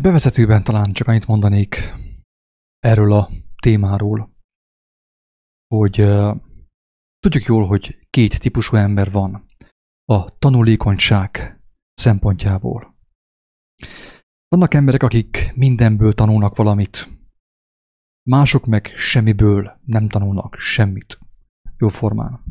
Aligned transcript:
bevezetőben 0.00 0.64
talán 0.64 0.92
csak 0.92 1.08
annyit 1.08 1.26
mondanék 1.26 1.94
erről 2.78 3.12
a 3.12 3.30
témáról, 3.62 4.34
hogy 5.74 5.94
tudjuk 7.18 7.44
jól, 7.44 7.66
hogy 7.66 8.06
két 8.10 8.38
típusú 8.40 8.76
ember 8.76 9.10
van 9.10 9.46
a 10.04 10.38
tanulékonyság 10.38 11.60
szempontjából. 11.94 12.96
Vannak 14.48 14.74
emberek, 14.74 15.02
akik 15.02 15.52
mindenből 15.54 16.14
tanulnak 16.14 16.56
valamit, 16.56 17.08
mások 18.30 18.66
meg 18.66 18.92
semmiből 18.94 19.80
nem 19.84 20.08
tanulnak 20.08 20.54
semmit. 20.58 21.18
Jó 21.76 21.88
formán. 21.88 22.44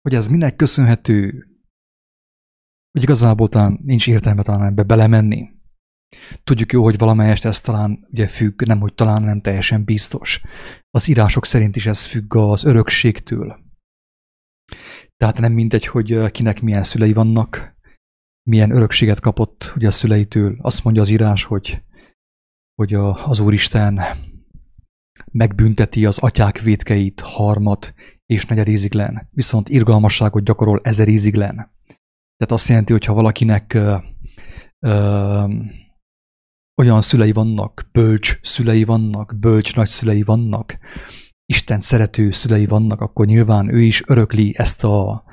Hogy 0.00 0.14
ez 0.14 0.28
minek 0.28 0.56
köszönhető, 0.56 1.48
hogy 2.90 3.02
igazából 3.02 3.48
talán 3.48 3.78
nincs 3.82 4.08
értelme 4.08 4.42
talán 4.42 4.66
ebbe 4.66 4.82
belemenni. 4.82 5.53
Tudjuk 6.44 6.72
jó, 6.72 6.82
hogy 6.82 6.98
valamelyest 6.98 7.44
ez 7.44 7.60
talán 7.60 8.06
ugye 8.10 8.28
függ, 8.28 8.62
nem 8.62 8.80
hogy 8.80 8.94
talán 8.94 9.22
nem 9.22 9.40
teljesen 9.40 9.84
biztos. 9.84 10.42
Az 10.90 11.08
írások 11.08 11.46
szerint 11.46 11.76
is 11.76 11.86
ez 11.86 12.04
függ 12.04 12.34
az 12.34 12.64
örökségtől. 12.64 13.62
Tehát 15.16 15.40
nem 15.40 15.52
mindegy, 15.52 15.86
hogy 15.86 16.30
kinek 16.30 16.60
milyen 16.60 16.82
szülei 16.82 17.12
vannak, 17.12 17.76
milyen 18.50 18.70
örökséget 18.70 19.20
kapott 19.20 19.72
ugye 19.76 19.86
a 19.86 19.90
szüleitől. 19.90 20.58
Azt 20.60 20.84
mondja 20.84 21.02
az 21.02 21.08
írás, 21.08 21.44
hogy, 21.44 21.82
hogy 22.74 22.94
a, 22.94 23.28
az 23.28 23.40
Úristen 23.40 24.00
megbünteti 25.30 26.06
az 26.06 26.18
atyák 26.18 26.60
vétkeit 26.60 27.20
harmat 27.20 27.94
és 28.26 28.46
negyed 28.46 28.68
íziglen, 28.68 29.28
viszont 29.30 29.68
irgalmasságot 29.68 30.44
gyakorol 30.44 30.80
ezer 30.82 31.08
íziglen. 31.08 31.54
Tehát 32.36 32.52
azt 32.52 32.68
jelenti, 32.68 32.92
hogy 32.92 33.04
ha 33.04 33.14
valakinek 33.14 33.74
ö, 33.74 33.96
ö, 34.86 35.44
olyan 36.76 37.00
szülei 37.00 37.32
vannak, 37.32 37.88
bölcs 37.92 38.38
szülei 38.42 38.84
vannak, 38.84 39.34
bölcs 39.38 39.74
nagyszülei 39.76 40.22
vannak, 40.22 40.78
Isten 41.46 41.80
szerető 41.80 42.30
szülei 42.30 42.66
vannak, 42.66 43.00
akkor 43.00 43.26
nyilván 43.26 43.74
ő 43.74 43.82
is 43.82 44.02
örökli 44.06 44.54
ezt 44.58 44.84
a, 44.84 45.24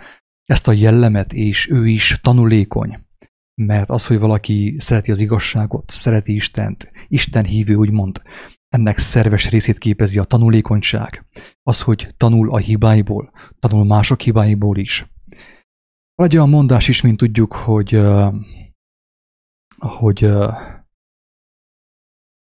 ezt 0.45 0.67
a 0.67 0.71
jellemet, 0.71 1.33
és 1.33 1.69
ő 1.69 1.87
is 1.87 2.19
tanulékony. 2.21 3.05
Mert 3.55 3.89
az, 3.89 4.07
hogy 4.07 4.19
valaki 4.19 4.75
szereti 4.79 5.11
az 5.11 5.19
igazságot, 5.19 5.89
szereti 5.89 6.33
Istent, 6.33 6.91
Isten 7.07 7.45
hívő 7.45 7.75
úgymond, 7.75 8.21
ennek 8.69 8.97
szerves 8.97 9.49
részét 9.49 9.77
képezi 9.77 10.19
a 10.19 10.23
tanulékonyság. 10.23 11.25
Az, 11.63 11.81
hogy 11.81 12.13
tanul 12.17 12.51
a 12.51 12.57
hibáiból, 12.57 13.31
tanul 13.59 13.85
mások 13.85 14.21
hibáiból 14.21 14.77
is. 14.77 15.05
Van 16.15 16.27
egy 16.27 16.35
olyan 16.35 16.49
mondás 16.49 16.87
is, 16.87 17.01
mint 17.01 17.17
tudjuk, 17.17 17.53
hogy, 17.53 18.01
hogy 19.77 20.31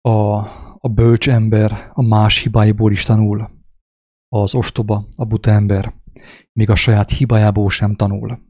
a, 0.00 0.36
a 0.78 0.88
bölcs 0.88 1.28
ember 1.28 1.90
a 1.92 2.02
más 2.02 2.42
hibáiból 2.42 2.92
is 2.92 3.04
tanul. 3.04 3.50
Az 4.28 4.54
ostoba, 4.54 5.06
a 5.16 5.24
buta 5.24 5.50
ember, 5.50 5.94
még 6.52 6.70
a 6.70 6.74
saját 6.74 7.10
hibájából 7.10 7.70
sem 7.70 7.96
tanul. 7.96 8.48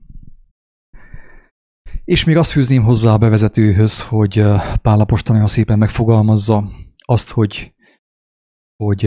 És 2.04 2.24
még 2.24 2.36
azt 2.36 2.50
fűzném 2.50 2.82
hozzá 2.82 3.12
a 3.12 3.18
bevezetőhöz, 3.18 4.02
hogy 4.02 4.44
Pálapostól 4.82 5.34
nagyon 5.34 5.50
szépen 5.50 5.78
megfogalmazza 5.78 6.70
azt, 7.04 7.30
hogy, 7.30 7.74
hogy 8.76 9.06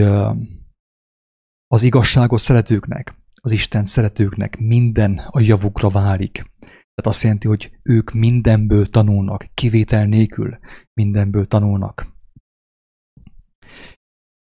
az 1.66 1.82
igazságos 1.82 2.40
szeretőknek, 2.40 3.14
az 3.40 3.52
Isten 3.52 3.84
szeretőknek 3.84 4.58
minden 4.58 5.18
a 5.30 5.40
javukra 5.40 5.90
válik. 5.90 6.32
Tehát 6.60 7.06
azt 7.06 7.22
jelenti, 7.22 7.46
hogy 7.46 7.78
ők 7.82 8.12
mindenből 8.12 8.86
tanulnak, 8.86 9.46
kivétel 9.54 10.06
nélkül 10.06 10.58
mindenből 10.92 11.46
tanulnak. 11.46 12.13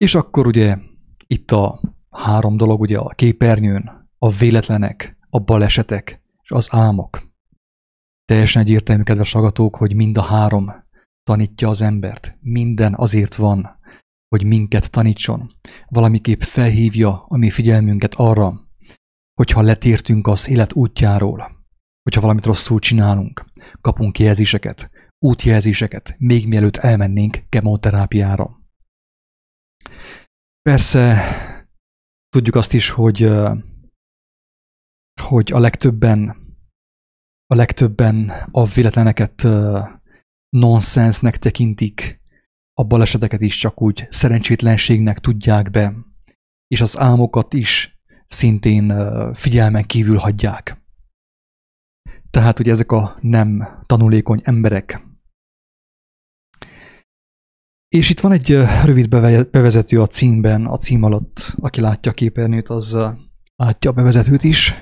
És 0.04 0.16
akkor 0.16 0.48
ugye 0.48 0.78
itt 1.28 1.52
a 1.52 1.82
három 2.10 2.58
dolog, 2.58 2.80
ugye 2.80 2.98
a 2.98 3.08
képernyőn, 3.08 4.10
a 4.18 4.30
véletlenek, 4.30 5.18
a 5.30 5.40
balesetek 5.40 6.22
és 6.42 6.52
az 6.52 6.68
álmok. 6.72 7.32
Teljesen 8.26 8.62
egyértelmű, 8.62 9.04
kedves 9.04 9.32
hallgatók, 9.32 9.76
hogy 9.76 9.96
mind 9.96 10.18
a 10.18 10.22
három 10.22 10.72
tanítja 11.24 11.70
az 11.70 11.82
embert. 11.82 12.38
Minden 12.40 12.94
azért 12.96 13.36
van, 13.36 13.80
hogy 14.28 14.46
minket 14.46 14.92
tanítson. 14.92 15.52
Valamiképp 15.88 16.42
felhívja 16.42 17.26
a 17.28 17.38
mi 17.38 17.50
figyelmünket 17.50 18.14
arra, 18.16 18.68
hogyha 19.34 19.62
letértünk 19.62 20.28
az 20.28 20.50
élet 20.50 20.74
útjáról, 20.74 21.52
hogyha 22.04 22.22
valamit 22.22 22.46
rosszul 22.46 22.80
csinálunk, 22.80 23.46
kapunk 23.82 24.20
jelzéseket, 24.20 24.90
útjelzéseket, 25.20 26.16
még 26.18 26.48
mielőtt 26.48 26.76
elmennénk 26.78 27.44
kemoterápiára. 27.50 28.62
Persze 30.70 31.18
tudjuk 32.30 32.56
azt 32.56 32.74
is, 32.74 32.90
hogy, 32.90 33.30
hogy 35.22 35.52
a 35.52 35.60
legtöbben 35.60 36.42
a 37.54 37.56
legtöbben 37.56 38.30
a 38.52 38.66
véletleneket 38.66 39.48
nonsensnek 40.50 41.38
tekintik, 41.38 42.22
a 42.74 42.84
baleseteket 42.84 43.42
is 43.42 43.56
csak 43.56 43.82
úgy 43.82 44.08
szerencsétlenségnek 44.10 45.20
tudják 45.20 45.70
be, 45.70 45.94
és 46.68 46.82
az 46.82 46.98
álmokat 46.98 47.54
is 47.54 48.02
szintén 48.28 48.94
figyelmen 49.34 49.86
kívül 49.86 50.18
hagyják. 50.18 50.82
Tehát, 52.30 52.58
hogy 52.58 52.70
ezek 52.70 52.92
a 52.92 53.18
nem 53.22 53.68
tanulékony 53.86 54.42
emberek 54.44 55.13
és 57.94 58.10
itt 58.10 58.20
van 58.20 58.32
egy 58.32 58.50
rövid 58.86 59.10
bevezető 59.50 60.02
a 60.02 60.08
címben, 60.08 60.66
a 60.66 60.78
cím 60.78 61.04
alatt, 61.04 61.54
aki 61.56 61.82
látja 61.82 62.12
a 62.12 62.14
képernyőt, 62.14 62.70
az 62.70 62.98
látja 63.56 63.90
a 63.90 63.94
bevezetőt 63.94 64.44
is, 64.44 64.74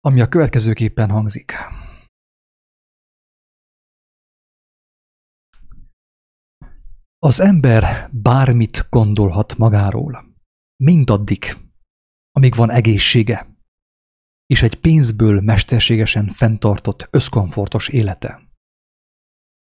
ami 0.00 0.20
a 0.20 0.28
következőképpen 0.28 1.10
hangzik. 1.10 1.52
Az 7.18 7.40
ember 7.40 8.10
bármit 8.12 8.86
gondolhat 8.90 9.56
magáról, 9.56 10.36
mindaddig, 10.84 11.44
amíg 12.30 12.54
van 12.54 12.70
egészsége, 12.70 13.56
és 14.46 14.62
egy 14.62 14.80
pénzből 14.80 15.40
mesterségesen 15.40 16.28
fenntartott 16.28 17.08
összkomfortos 17.10 17.88
élete. 17.88 18.47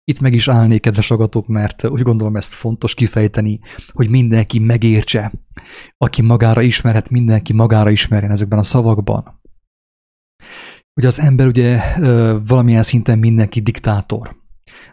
Itt 0.04 0.20
meg 0.20 0.32
is 0.32 0.48
állnék, 0.48 0.80
kedves 0.80 1.10
agatok, 1.10 1.46
mert 1.46 1.84
úgy 1.84 2.02
gondolom 2.02 2.36
ezt 2.36 2.54
fontos 2.54 2.94
kifejteni, 2.94 3.60
hogy 3.92 4.08
mindenki 4.08 4.58
megértse, 4.58 5.32
aki 5.96 6.22
magára 6.22 6.62
ismerhet, 6.62 7.10
mindenki 7.10 7.52
magára 7.52 7.90
ismerjen 7.90 8.30
ezekben 8.30 8.58
a 8.58 8.62
szavakban. 8.62 9.40
Hogy 10.92 11.04
az 11.04 11.20
ember 11.20 11.46
ugye 11.46 11.80
valamilyen 12.46 12.82
szinten 12.82 13.18
mindenki 13.18 13.60
diktátor, 13.60 14.36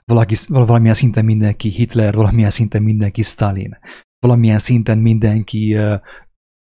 valaki, 0.06 0.36
valamilyen 0.48 0.94
szinten 0.94 1.26
mindenki 1.26 1.70
Hitler, 1.70 2.16
valamilyen 2.16 2.50
szinten 2.50 2.84
mindenki 2.84 3.22
Stalin, 3.22 3.78
valamilyen 4.20 4.60
szinten 4.60 4.98
mindenki 4.98 5.78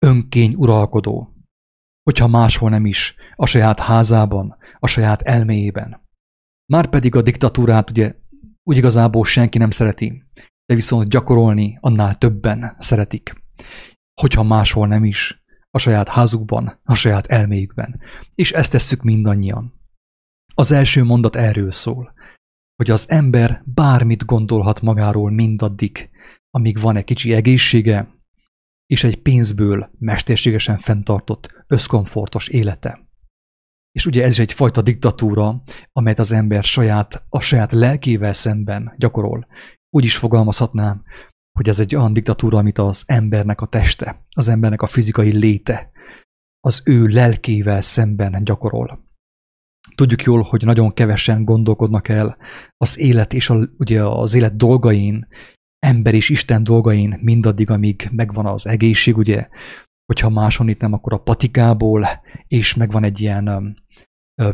önkény 0.07 0.55
uralkodó, 0.55 1.35
hogyha 2.03 2.27
máshol 2.27 2.71
nem 2.71 2.87
is, 2.87 3.15
a 3.35 3.47
saját 3.47 3.81
házában, 3.81 4.57
a 4.79 4.87
saját 4.87 5.23
elméjében. 5.23 6.01
Márpedig 6.73 7.15
a 7.15 7.23
diktatúrát 7.23 7.91
ugye 7.91 8.15
úgy 8.63 8.77
igazából 8.77 9.25
senki 9.25 9.59
nem 9.59 9.71
szereti, 9.71 10.23
de 10.67 10.75
viszont 10.75 11.09
gyakorolni 11.09 11.79
annál 11.81 12.15
többen 12.15 12.77
szeretik. 12.79 13.33
Hogyha 14.21 14.43
máshol 14.43 14.87
nem 14.87 15.05
is, 15.05 15.43
a 15.71 15.79
saját 15.79 16.09
házukban, 16.09 16.81
a 16.85 16.95
saját 16.95 17.27
elméjükben. 17.27 18.01
És 18.35 18.53
ezt 18.53 18.71
tesszük 18.71 19.03
mindannyian. 19.03 19.81
Az 20.55 20.71
első 20.71 21.03
mondat 21.03 21.37
erről 21.37 21.73
szól, 21.73 22.13
hogy 22.77 22.91
az 22.91 23.11
ember 23.11 23.63
bármit 23.65 24.25
gondolhat 24.25 24.81
magáról 24.81 25.31
mindaddig, 25.31 26.11
amíg 26.51 26.81
van 26.81 26.97
egy 26.97 27.05
kicsi 27.05 27.33
egészsége, 27.33 28.09
és 28.87 29.05
egy 29.05 29.23
pénzből 29.23 29.91
mesterségesen 29.99 30.79
fenntartott, 30.79 31.65
összkomfortos 31.67 32.49
élete. 32.49 33.12
És 33.93 34.07
ugye 34.07 34.25
ez 34.25 34.31
is 34.33 34.39
egyfajta 34.39 34.83
diktatúra, 34.83 35.63
amelyet 35.93 36.19
az 36.19 36.33
ember 36.33 36.65
saját, 36.65 37.25
a 37.29 37.41
saját 37.41 37.73
lelkével 37.73 38.33
szemben 38.33 38.95
gyakorol. 38.97 39.47
Úgy 39.97 40.05
is 40.05 40.17
fogalmazhatnám, 40.17 41.03
hogy 41.59 41.69
ez 41.69 41.81
egy 41.81 41.95
olyan 41.95 42.13
diktatúra, 42.13 42.59
amit 42.59 42.79
az 42.79 43.03
embernek 43.07 43.61
a 43.61 43.67
teste, 43.67 44.25
az 44.37 44.49
embernek 44.49 44.83
a 44.83 44.87
fizikai 44.87 45.33
léte, 45.33 45.91
az 46.61 46.83
ő 46.85 47.07
lelkével 47.07 47.81
szemben 47.81 48.45
gyakorol. 48.45 49.11
Tudjuk 49.95 50.23
jól, 50.23 50.43
hogy 50.43 50.65
nagyon 50.65 50.95
kevesen 50.95 51.45
gondolkodnak 51.45 52.09
el 52.09 52.37
az 52.77 52.99
élet 52.99 53.33
és 53.33 53.51
a, 53.51 53.69
ugye 53.79 54.05
az 54.05 54.35
élet 54.35 54.57
dolgain, 54.57 55.29
ember 55.79 56.15
és 56.15 56.29
Isten 56.29 56.65
dolgain 56.65 57.19
mindaddig, 57.23 57.71
amíg 57.71 58.09
megvan 58.13 58.47
az 58.47 58.67
egészség, 58.67 59.17
ugye, 59.17 59.49
hogyha 60.07 60.29
máson 60.29 60.69
itt 60.69 60.81
nem, 60.81 60.93
akkor 60.93 61.13
a 61.13 61.23
patikából, 61.23 62.07
és 62.49 62.75
megvan 62.75 63.05
egy 63.05 63.21
ilyen 63.21 63.77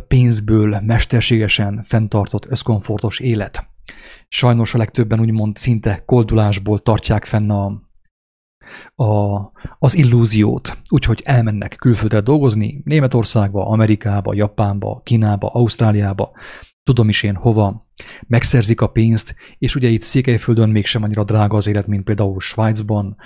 pénzből 0.08 0.80
mesterségesen 0.80 1.82
fenntartott 1.82 2.46
összkomfortos 2.46 3.20
élet. 3.20 3.66
sajnos 4.28 4.74
a 4.74 4.78
legtöbben 4.78 5.20
úgymond 5.20 5.56
szinte 5.56 6.02
koldulásból 6.04 6.78
tartják 6.78 7.24
fenn 7.24 7.50
a, 7.50 7.82
a, 9.04 9.36
az 9.78 9.96
illúziót, 9.96 10.78
úgyhogy 10.88 11.20
elmennek 11.24 11.76
külföldre 11.78 12.20
dolgozni, 12.20 12.82
Németországba, 12.84 13.66
Amerikába, 13.66 14.34
Japánba, 14.34 15.00
Kínába, 15.04 15.48
Ausztráliába, 15.48 16.32
tudom 16.88 17.08
is 17.08 17.22
én 17.22 17.34
hova, 17.34 17.86
megszerzik 18.26 18.80
a 18.80 18.86
pénzt, 18.86 19.34
és 19.58 19.74
ugye 19.74 19.88
itt 19.88 20.02
Székelyföldön 20.02 20.68
mégsem 20.68 21.02
annyira 21.02 21.24
drága 21.24 21.56
az 21.56 21.66
élet, 21.66 21.86
mint 21.86 22.04
például 22.04 22.40
Svájcban, 22.40 23.16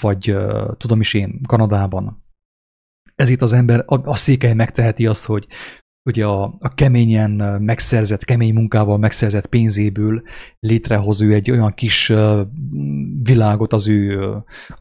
vagy 0.00 0.30
uh, 0.30 0.76
tudom 0.76 1.00
is 1.00 1.14
én 1.14 1.40
Kanadában. 1.46 2.24
Ez 3.14 3.28
itt 3.28 3.42
az 3.42 3.52
ember, 3.52 3.84
a, 3.86 4.10
a 4.10 4.16
székely 4.16 4.54
megteheti 4.54 5.06
azt, 5.06 5.26
hogy 5.26 5.46
ugye 6.04 6.26
a, 6.26 6.42
a 6.58 6.74
keményen 6.74 7.62
megszerzett, 7.62 8.24
kemény 8.24 8.54
munkával 8.54 8.98
megszerzett 8.98 9.46
pénzéből 9.46 10.22
létrehoz 10.60 11.22
ő 11.22 11.34
egy 11.34 11.50
olyan 11.50 11.74
kis 11.74 12.12
világot 13.22 13.72
az 13.72 13.88
ő 13.88 14.32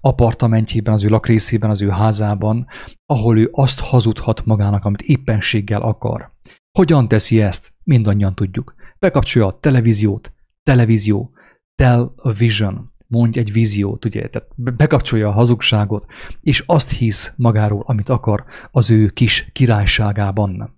apartamentjében, 0.01 0.93
az 0.93 1.03
ő 1.03 1.07
lakrészében, 1.07 1.69
az 1.69 1.81
ő 1.81 1.89
házában, 1.89 2.67
ahol 3.05 3.39
ő 3.39 3.47
azt 3.51 3.79
hazudhat 3.79 4.45
magának, 4.45 4.85
amit 4.85 5.01
éppenséggel 5.01 5.81
akar. 5.81 6.37
Hogyan 6.71 7.07
teszi 7.07 7.41
ezt? 7.41 7.73
Mindannyian 7.83 8.35
tudjuk. 8.35 8.75
Bekapcsolja 8.99 9.47
a 9.47 9.59
televíziót, 9.59 10.33
televízió, 10.63 11.31
television, 11.75 12.91
mondj 13.07 13.39
egy 13.39 13.51
víziót, 13.51 14.05
ugye, 14.05 14.27
tehát 14.27 14.49
bekapcsolja 14.55 15.27
a 15.27 15.31
hazugságot, 15.31 16.05
és 16.39 16.63
azt 16.65 16.91
hisz 16.91 17.33
magáról, 17.37 17.83
amit 17.85 18.09
akar 18.09 18.45
az 18.71 18.91
ő 18.91 19.09
kis 19.09 19.49
királyságában. 19.51 20.77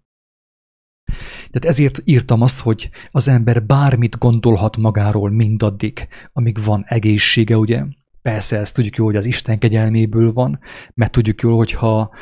Tehát 1.50 1.66
ezért 1.66 2.02
írtam 2.06 2.42
azt, 2.42 2.60
hogy 2.60 2.90
az 3.10 3.28
ember 3.28 3.66
bármit 3.66 4.18
gondolhat 4.18 4.78
magáról 4.78 5.30
mindaddig, 5.30 6.08
amíg 6.34 6.64
van 6.64 6.84
egészsége, 6.88 7.58
ugye? 7.58 7.84
Persze 8.22 8.58
ezt 8.58 8.76
tudjuk 8.76 8.96
jól, 8.96 9.08
hogy 9.08 9.16
az 9.16 9.26
Isten 9.26 9.60
kegyelméből 9.60 10.34
van, 10.34 10.60
mert 10.94 11.12
tudjuk 11.12 11.42
jól, 11.42 11.58
hogyha, 11.58 12.16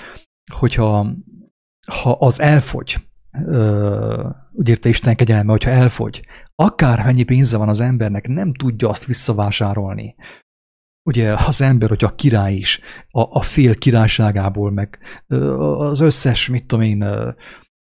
hogyha 0.54 1.16
ha 1.92 2.12
az 2.12 2.40
elfogy, 2.40 3.09
úgy 4.52 4.70
írta 4.70 4.90
Isten 4.90 5.16
kegyelme, 5.16 5.52
hogyha 5.52 5.70
elfogy, 5.70 6.26
akárhányi 6.56 7.24
pénze 7.24 7.58
van 7.58 7.70
az 7.70 7.80
embernek, 7.80 8.28
nem 8.28 8.54
tudja 8.54 8.90
azt 8.90 9.06
visszavásárolni. 9.06 10.16
Ugye 11.10 11.34
az 11.34 11.62
ember, 11.62 11.90
hogy 11.90 12.04
a 12.04 12.16
király 12.16 12.56
is, 12.56 12.80
a, 13.10 13.38
a 13.38 13.42
fél 13.42 13.76
királyságából, 13.76 14.72
meg 14.72 15.00
az 15.78 16.00
összes, 16.00 16.48
mit 16.48 16.66
tudom 16.66 16.86
én, 16.86 17.04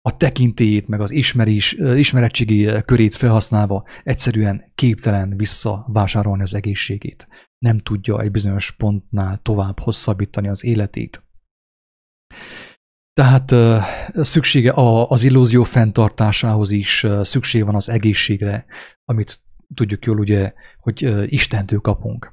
a 0.07 0.17
tekintélyét, 0.17 0.89
meg 0.89 1.01
az 1.01 1.11
ismerés, 1.11 1.73
ismeretségi 1.73 2.83
körét 2.85 3.15
felhasználva 3.15 3.85
egyszerűen 4.03 4.73
képtelen 4.75 5.37
visszavásárolni 5.37 6.43
az 6.43 6.55
egészségét. 6.55 7.29
Nem 7.59 7.79
tudja 7.79 8.21
egy 8.21 8.31
bizonyos 8.31 8.71
pontnál 8.71 9.41
tovább 9.43 9.81
hosszabbítani 9.81 10.49
az 10.49 10.65
életét. 10.65 11.23
Tehát 13.15 13.55
szüksége 14.15 14.73
az 15.09 15.25
illúzió 15.25 15.65
fenntartásához 15.65 16.71
is 16.71 17.07
szükség 17.23 17.65
van 17.65 17.75
az 17.75 17.89
egészségre, 17.89 18.65
amit 19.05 19.41
tudjuk 19.75 20.05
jól 20.05 20.19
ugye, 20.19 20.53
hogy 20.79 21.33
Istentől 21.33 21.81
kapunk. 21.81 22.33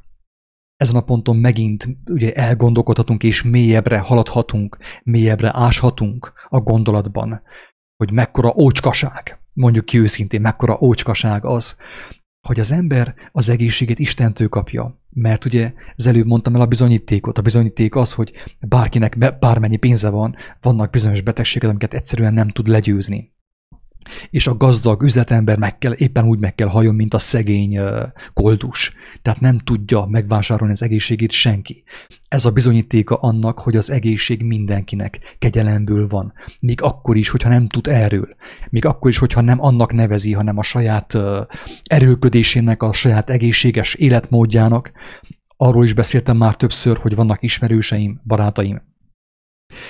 Ezen 0.75 0.95
a 0.95 1.01
ponton 1.01 1.35
megint 1.35 1.87
ugye 2.05 2.33
elgondolkodhatunk 2.33 3.23
és 3.23 3.43
mélyebbre 3.43 3.99
haladhatunk, 3.99 4.77
mélyebbre 5.03 5.51
áshatunk 5.53 6.33
a 6.49 6.59
gondolatban, 6.59 7.41
hogy 7.97 8.11
mekkora 8.11 8.53
ócskaság, 8.57 9.41
mondjuk 9.53 9.85
ki 9.85 9.99
őszintén, 9.99 10.41
mekkora 10.41 10.77
ócskaság 10.81 11.45
az, 11.45 11.77
hogy 12.41 12.59
az 12.59 12.71
ember 12.71 13.15
az 13.31 13.49
egészségét 13.49 13.99
Istentől 13.99 14.49
kapja. 14.49 14.99
Mert 15.09 15.45
ugye 15.45 15.73
az 15.95 16.07
előbb 16.07 16.25
mondtam 16.25 16.55
el 16.55 16.61
a 16.61 16.65
bizonyítékot. 16.65 17.37
A 17.37 17.41
bizonyíték 17.41 17.95
az, 17.95 18.13
hogy 18.13 18.31
bárkinek 18.67 19.37
bármennyi 19.39 19.77
pénze 19.77 20.09
van, 20.09 20.35
vannak 20.61 20.89
bizonyos 20.89 21.21
betegségek, 21.21 21.69
amiket 21.69 21.93
egyszerűen 21.93 22.33
nem 22.33 22.49
tud 22.49 22.67
legyőzni 22.67 23.31
és 24.29 24.47
a 24.47 24.57
gazdag 24.57 25.03
üzletember 25.03 25.57
meg 25.57 25.77
kell, 25.77 25.91
éppen 25.91 26.25
úgy 26.25 26.39
meg 26.39 26.55
kell 26.55 26.67
hajjon, 26.67 26.95
mint 26.95 27.13
a 27.13 27.19
szegény 27.19 27.79
koldus. 28.33 28.93
Tehát 29.21 29.39
nem 29.39 29.57
tudja 29.57 30.05
megvásárolni 30.05 30.73
az 30.73 30.83
egészségét 30.83 31.31
senki. 31.31 31.83
Ez 32.27 32.45
a 32.45 32.51
bizonyítéka 32.51 33.15
annak, 33.15 33.59
hogy 33.59 33.75
az 33.75 33.91
egészség 33.91 34.43
mindenkinek 34.43 35.35
kegyelemből 35.39 36.07
van. 36.07 36.33
Még 36.59 36.81
akkor 36.81 37.17
is, 37.17 37.29
hogyha 37.29 37.49
nem 37.49 37.67
tud 37.67 37.87
erről. 37.87 38.35
Még 38.69 38.85
akkor 38.85 39.09
is, 39.09 39.17
hogyha 39.17 39.41
nem 39.41 39.61
annak 39.61 39.93
nevezi, 39.93 40.33
hanem 40.33 40.57
a 40.57 40.63
saját 40.63 41.17
erőködésének, 41.83 42.83
a 42.83 42.93
saját 42.93 43.29
egészséges 43.29 43.93
életmódjának. 43.93 44.91
Arról 45.57 45.83
is 45.83 45.93
beszéltem 45.93 46.37
már 46.37 46.55
többször, 46.55 46.97
hogy 46.97 47.15
vannak 47.15 47.43
ismerőseim, 47.43 48.21
barátaim, 48.23 48.81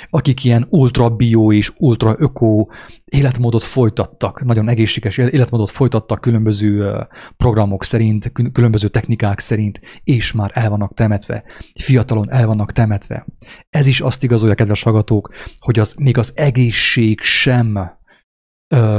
akik 0.09 0.43
ilyen 0.43 0.65
ultra 0.69 1.09
bio 1.09 1.51
és 1.51 1.71
ultra 1.77 2.15
öko 2.17 2.67
életmódot 3.05 3.63
folytattak, 3.63 4.43
nagyon 4.45 4.69
egészséges 4.69 5.17
életmódot 5.17 5.71
folytattak 5.71 6.21
különböző 6.21 7.07
programok 7.37 7.83
szerint, 7.83 8.31
különböző 8.51 8.87
technikák 8.87 9.39
szerint, 9.39 9.79
és 10.03 10.31
már 10.31 10.51
el 10.53 10.69
vannak 10.69 10.93
temetve, 10.93 11.43
fiatalon 11.79 12.31
el 12.31 12.47
vannak 12.47 12.71
temetve. 12.71 13.25
Ez 13.69 13.87
is 13.87 14.01
azt 14.01 14.23
igazolja, 14.23 14.55
kedves 14.55 14.83
hallgatók, 14.83 15.33
hogy 15.55 15.79
az 15.79 15.95
még 15.97 16.17
az 16.17 16.31
egészség 16.35 17.21
sem 17.21 17.99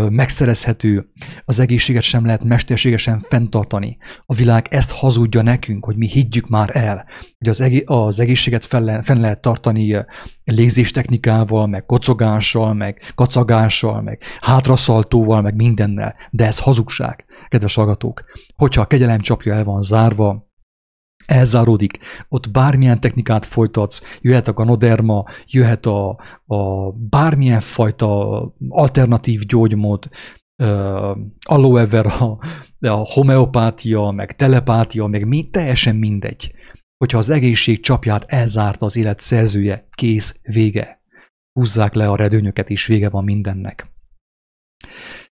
megszerezhető, 0.08 1.10
az 1.44 1.58
egészséget 1.58 2.02
sem 2.02 2.24
lehet 2.24 2.44
mesterségesen 2.44 3.18
fenntartani. 3.18 3.96
A 4.26 4.34
világ 4.34 4.66
ezt 4.70 4.90
hazudja 4.90 5.42
nekünk, 5.42 5.84
hogy 5.84 5.96
mi 5.96 6.06
higgyük 6.06 6.48
már 6.48 6.70
el, 6.72 7.06
hogy 7.38 7.48
az, 7.48 7.60
egé- 7.60 7.88
az 7.88 8.20
egészséget 8.20 8.64
fenn, 8.64 9.02
fenn 9.02 9.20
lehet 9.20 9.40
tartani 9.40 10.04
légzéstechnikával, 10.44 11.66
meg 11.66 11.86
kocogással, 11.86 12.74
meg 12.74 13.12
kacagással, 13.14 14.02
meg 14.02 14.22
hátraszaltóval, 14.40 15.42
meg 15.42 15.54
mindennel. 15.54 16.14
De 16.30 16.46
ez 16.46 16.58
hazugság, 16.58 17.24
kedves 17.48 17.74
hallgatók. 17.74 18.24
Hogyha 18.56 18.80
a 18.80 18.86
kegyelem 18.86 19.20
csapja 19.20 19.54
el 19.54 19.64
van 19.64 19.82
zárva, 19.82 20.50
elzáródik, 21.26 21.98
ott 22.28 22.50
bármilyen 22.50 23.00
technikát 23.00 23.44
folytatsz, 23.44 24.00
jöhet 24.20 24.48
a 24.48 24.52
ganoderma, 24.52 25.24
jöhet 25.46 25.86
a, 25.86 26.18
a 26.46 26.90
bármilyen 26.92 27.60
fajta 27.60 28.40
alternatív 28.68 29.40
gyógymód, 29.40 30.08
uh, 30.62 31.16
aloe 31.46 31.86
vera, 31.86 32.38
a 32.80 33.12
homeopátia, 33.12 34.10
meg 34.10 34.36
telepátia, 34.36 35.06
meg 35.06 35.28
mi, 35.28 35.48
teljesen 35.50 35.96
mindegy. 35.96 36.54
Hogyha 36.96 37.18
az 37.18 37.30
egészség 37.30 37.80
csapját 37.82 38.24
elzárta 38.24 38.86
az 38.86 38.96
élet 38.96 39.20
szerzője, 39.20 39.88
kész, 39.90 40.40
vége. 40.42 41.00
Húzzák 41.52 41.94
le 41.94 42.10
a 42.10 42.16
redőnyöket, 42.16 42.70
és 42.70 42.86
vége 42.86 43.08
van 43.08 43.24
mindennek. 43.24 43.86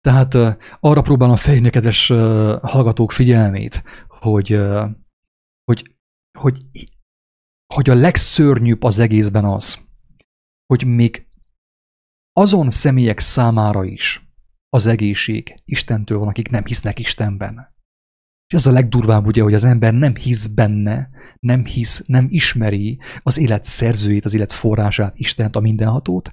Tehát 0.02 0.34
uh, 0.34 0.54
arra 0.80 1.02
próbálom 1.02 1.36
fejlni, 1.36 1.70
kedves 1.70 2.10
uh, 2.10 2.18
hallgatók 2.62 3.12
figyelmét, 3.12 3.84
hogy 4.08 4.54
uh, 4.54 4.90
hogy, 5.66 5.96
hogy, 6.40 6.58
hogy 7.74 7.90
a 7.90 7.96
legszörnyűbb 7.96 8.84
az 8.84 9.00
egészben 9.00 9.46
az, 9.46 9.80
hogy 10.66 10.86
még 10.86 11.28
azon 12.32 12.70
személyek 12.70 13.20
számára 13.20 13.84
is 13.84 14.30
az 14.70 14.86
egészség 14.86 15.62
Istentől 15.66 16.18
van, 16.18 16.28
akik 16.28 16.50
nem 16.50 16.66
hisznek 16.66 17.00
Istenben. 17.00 17.74
És 18.48 18.54
az 18.54 18.68
a 18.68 18.72
legdurvább 18.72 19.26
ugye, 19.26 19.42
hogy 19.42 19.54
az 19.54 19.64
ember 19.64 19.94
nem 19.94 20.16
hisz 20.16 20.48
benne, 20.48 21.10
nem 21.40 21.66
hisz, 21.66 22.04
nem 22.06 22.28
ismeri 22.30 23.00
az 23.24 23.38
élet 23.38 23.64
szerzőjét, 23.64 24.26
az 24.26 24.34
élet 24.34 24.52
forrását, 24.52 25.16
Istent, 25.16 25.56
a 25.56 25.60
mindenhatót, 25.60 26.32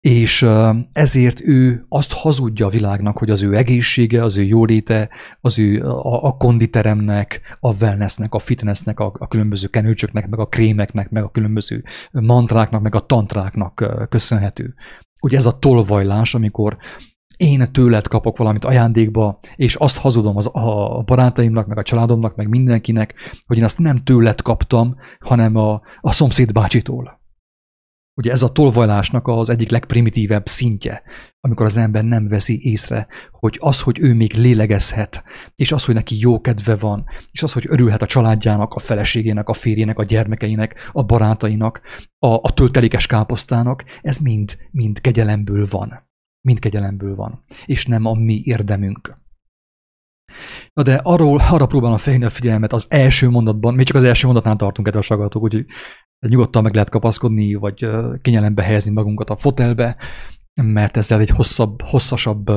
és 0.00 0.46
ezért 0.92 1.40
ő 1.40 1.84
azt 1.88 2.12
hazudja 2.12 2.66
a 2.66 2.70
világnak, 2.70 3.18
hogy 3.18 3.30
az 3.30 3.42
ő 3.42 3.56
egészsége, 3.56 4.22
az 4.22 4.36
ő 4.36 4.42
jóléte, 4.42 5.08
az 5.40 5.58
ő 5.58 5.82
a, 5.82 6.24
a 6.24 6.36
konditeremnek, 6.36 7.56
a 7.60 7.74
wellnessnek, 7.74 8.34
a 8.34 8.38
fitnessnek, 8.38 9.00
a, 9.00 9.12
a 9.18 9.28
különböző 9.28 9.66
kenőcsöknek, 9.66 10.28
meg 10.28 10.38
a 10.38 10.46
krémeknek, 10.46 11.10
meg 11.10 11.22
a 11.22 11.30
különböző 11.30 11.84
mantráknak, 12.12 12.82
meg 12.82 12.94
a 12.94 13.06
tantráknak 13.06 14.06
köszönhető. 14.08 14.74
Ugye 15.22 15.36
ez 15.36 15.46
a 15.46 15.58
tolvajlás, 15.58 16.34
amikor 16.34 16.76
én 17.36 17.72
tőled 17.72 18.08
kapok 18.08 18.36
valamit 18.36 18.64
ajándékba, 18.64 19.38
és 19.56 19.74
azt 19.74 19.98
hazudom 19.98 20.36
az, 20.36 20.50
a 20.52 21.02
barátaimnak, 21.06 21.66
meg 21.66 21.78
a 21.78 21.82
családomnak, 21.82 22.36
meg 22.36 22.48
mindenkinek, 22.48 23.14
hogy 23.46 23.56
én 23.56 23.64
azt 23.64 23.78
nem 23.78 24.04
tőled 24.04 24.42
kaptam, 24.42 24.96
hanem 25.18 25.56
a, 25.56 25.80
a 26.00 26.12
szomszéd 26.12 26.52
bácsitól. 26.52 27.19
Ugye 28.20 28.32
ez 28.32 28.42
a 28.42 28.52
tolvajlásnak 28.52 29.28
az 29.28 29.48
egyik 29.48 29.70
legprimitívebb 29.70 30.46
szintje, 30.46 31.02
amikor 31.40 31.66
az 31.66 31.76
ember 31.76 32.04
nem 32.04 32.28
veszi 32.28 32.60
észre, 32.62 33.06
hogy 33.30 33.56
az, 33.60 33.80
hogy 33.80 33.98
ő 34.00 34.14
még 34.14 34.32
lélegezhet, 34.32 35.24
és 35.56 35.72
az, 35.72 35.84
hogy 35.84 35.94
neki 35.94 36.16
jó 36.18 36.40
kedve 36.40 36.76
van, 36.76 37.04
és 37.30 37.42
az, 37.42 37.52
hogy 37.52 37.66
örülhet 37.68 38.02
a 38.02 38.06
családjának, 38.06 38.74
a 38.74 38.78
feleségének, 38.78 39.48
a 39.48 39.52
férjének, 39.52 39.98
a 39.98 40.04
gyermekeinek, 40.04 40.90
a 40.92 41.02
barátainak, 41.02 41.80
a, 42.18 42.34
a 42.34 42.52
töltelékes 42.54 43.06
káposztának, 43.06 43.84
ez 44.02 44.18
mind, 44.18 44.56
mind 44.70 45.00
kegyelemből 45.00 45.66
van. 45.70 46.08
Mind 46.40 46.58
kegyelemből 46.58 47.14
van, 47.14 47.44
és 47.64 47.86
nem 47.86 48.04
a 48.04 48.14
mi 48.14 48.42
érdemünk. 48.44 49.18
Na 50.72 50.82
de 50.82 51.00
arról, 51.02 51.40
arra 51.50 51.66
próbálom 51.66 51.96
felhívni 51.96 52.26
a 52.26 52.30
figyelmet 52.30 52.72
az 52.72 52.86
első 52.88 53.28
mondatban, 53.28 53.74
még 53.74 53.86
csak 53.86 53.96
az 53.96 54.04
első 54.04 54.26
mondatnál 54.26 54.56
tartunk, 54.56 54.86
kedves 54.86 55.08
hallgatók, 55.08 55.42
úgyhogy 55.42 55.66
nyugodtan 56.28 56.62
meg 56.62 56.74
lehet 56.74 56.90
kapaszkodni, 56.90 57.54
vagy 57.54 57.86
kényelembe 58.22 58.62
helyezni 58.62 58.92
magunkat 58.92 59.30
a 59.30 59.36
fotelbe, 59.36 59.96
mert 60.62 60.96
ez 60.96 61.10
egy 61.10 61.30
hosszabb, 61.30 61.82
hosszasabb 61.82 62.50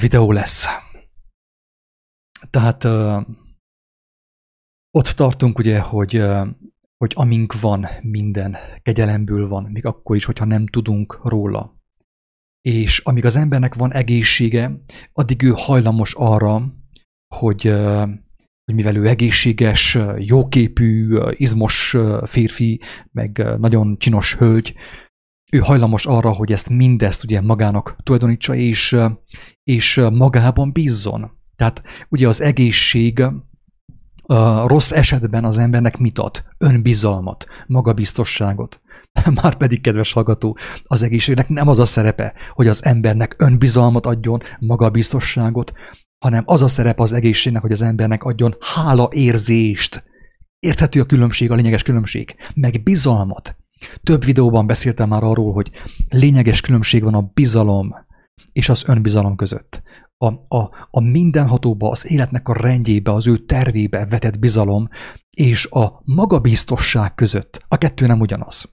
videó 0.00 0.32
lesz. 0.32 0.66
Tehát 2.50 2.84
ott 4.90 5.06
tartunk 5.06 5.58
ugye, 5.58 5.80
hogy, 5.80 6.22
hogy 6.96 7.12
amink 7.14 7.60
van, 7.60 7.86
minden 8.02 8.56
kegyelemből 8.82 9.48
van, 9.48 9.64
még 9.64 9.86
akkor 9.86 10.16
is, 10.16 10.24
hogyha 10.24 10.44
nem 10.44 10.66
tudunk 10.66 11.20
róla. 11.24 11.82
És 12.60 12.98
amíg 12.98 13.24
az 13.24 13.36
embernek 13.36 13.74
van 13.74 13.92
egészsége, 13.92 14.80
addig 15.12 15.42
ő 15.42 15.52
hajlamos 15.56 16.14
arra, 16.14 16.74
hogy, 17.34 17.74
hogy 18.64 18.74
mivel 18.74 18.96
ő 18.96 19.06
egészséges, 19.06 19.98
jóképű, 20.18 21.18
izmos 21.30 21.96
férfi, 22.24 22.80
meg 23.12 23.44
nagyon 23.58 23.98
csinos 23.98 24.34
hölgy, 24.34 24.74
ő 25.52 25.58
hajlamos 25.58 26.06
arra, 26.06 26.32
hogy 26.32 26.52
ezt 26.52 26.68
mindezt 26.68 27.24
ugye 27.24 27.40
magának 27.40 27.96
tulajdonítsa, 28.02 28.54
és, 28.54 28.96
és 29.64 30.00
magában 30.12 30.72
bízzon. 30.72 31.30
Tehát 31.56 31.82
ugye 32.08 32.28
az 32.28 32.40
egészség 32.40 33.24
rossz 34.66 34.90
esetben 34.90 35.44
az 35.44 35.58
embernek 35.58 35.98
mit 35.98 36.18
ad? 36.18 36.44
Önbizalmat, 36.58 37.46
magabiztosságot. 37.66 38.80
Már 39.42 39.54
pedig, 39.54 39.80
kedves 39.80 40.12
hallgató, 40.12 40.56
az 40.82 41.02
egészségnek 41.02 41.48
nem 41.48 41.68
az 41.68 41.78
a 41.78 41.84
szerepe, 41.84 42.34
hogy 42.50 42.66
az 42.66 42.84
embernek 42.84 43.34
önbizalmat 43.38 44.06
adjon, 44.06 44.40
magabiztosságot, 44.58 45.72
hanem 46.24 46.42
az 46.46 46.62
a 46.62 46.68
szerep 46.68 47.00
az 47.00 47.12
egészségnek, 47.12 47.62
hogy 47.62 47.72
az 47.72 47.82
embernek 47.82 48.22
adjon 48.22 48.56
hála 48.74 49.08
érzést. 49.12 50.04
Érthető 50.58 51.00
a 51.00 51.04
különbség, 51.04 51.50
a 51.50 51.54
lényeges 51.54 51.82
különbség. 51.82 52.36
Meg 52.54 52.82
bizalmat. 52.82 53.56
Több 54.02 54.24
videóban 54.24 54.66
beszéltem 54.66 55.08
már 55.08 55.22
arról, 55.22 55.52
hogy 55.52 55.70
lényeges 56.08 56.60
különbség 56.60 57.02
van 57.02 57.14
a 57.14 57.30
bizalom 57.34 57.94
és 58.52 58.68
az 58.68 58.84
önbizalom 58.86 59.36
között. 59.36 59.82
A, 60.16 60.56
a, 60.56 60.70
a 60.90 61.00
mindenhatóba, 61.00 61.90
az 61.90 62.10
életnek 62.10 62.48
a 62.48 62.60
rendjébe, 62.60 63.12
az 63.12 63.26
ő 63.26 63.44
tervébe 63.44 64.06
vetett 64.06 64.38
bizalom 64.38 64.88
és 65.30 65.66
a 65.66 66.02
magabiztosság 66.04 67.14
között. 67.14 67.64
A 67.68 67.76
kettő 67.76 68.06
nem 68.06 68.20
ugyanaz. 68.20 68.72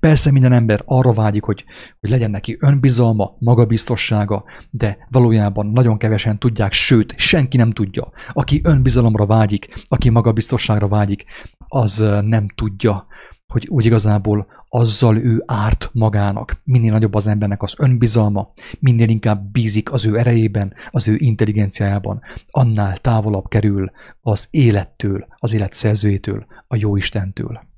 Persze 0.00 0.30
minden 0.30 0.52
ember 0.52 0.82
arra 0.84 1.12
vágyik, 1.12 1.42
hogy, 1.42 1.64
hogy 2.00 2.10
legyen 2.10 2.30
neki 2.30 2.56
önbizalma, 2.60 3.36
magabiztossága, 3.38 4.44
de 4.70 5.06
valójában 5.10 5.66
nagyon 5.66 5.98
kevesen 5.98 6.38
tudják, 6.38 6.72
sőt, 6.72 7.14
senki 7.16 7.56
nem 7.56 7.70
tudja. 7.70 8.10
Aki 8.32 8.60
önbizalomra 8.64 9.26
vágyik, 9.26 9.82
aki 9.88 10.08
magabiztosságra 10.10 10.88
vágyik, 10.88 11.24
az 11.68 12.04
nem 12.20 12.48
tudja, 12.54 13.06
hogy 13.50 13.66
úgy 13.68 13.84
igazából 13.84 14.46
azzal 14.68 15.16
ő 15.16 15.42
árt 15.46 15.90
magának. 15.92 16.60
Minél 16.64 16.92
nagyobb 16.92 17.14
az 17.14 17.26
embernek 17.26 17.62
az 17.62 17.74
önbizalma, 17.78 18.52
minél 18.80 19.08
inkább 19.08 19.50
bízik 19.52 19.92
az 19.92 20.06
ő 20.06 20.18
erejében, 20.18 20.74
az 20.90 21.08
ő 21.08 21.16
intelligenciájában, 21.18 22.20
annál 22.46 22.96
távolabb 22.96 23.48
kerül 23.48 23.90
az 24.20 24.46
élettől, 24.50 25.26
az 25.38 25.52
élet 25.52 25.72
szerzőjétől, 25.72 26.46
a 26.68 26.76
Jóistentől. 26.76 27.68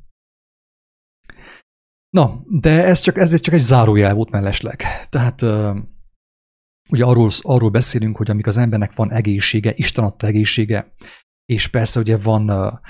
Na, 2.16 2.42
de 2.46 2.84
ez 2.84 3.00
csak, 3.00 3.16
ez 3.16 3.40
csak 3.40 3.54
egy 3.54 3.60
zárójel 3.60 4.14
volt 4.14 4.30
mellesleg. 4.30 4.82
Tehát 5.08 5.42
ugye 6.88 7.04
arról, 7.04 7.30
arról 7.40 7.70
beszélünk, 7.70 8.16
hogy 8.16 8.30
amíg 8.30 8.46
az 8.46 8.56
embernek 8.56 8.94
van 8.94 9.12
egészsége, 9.12 9.72
Isten 9.76 10.04
adta 10.04 10.26
egészsége, 10.26 10.94
és 11.44 11.68
persze 11.68 12.00
ugye 12.00 12.16
van 12.16 12.80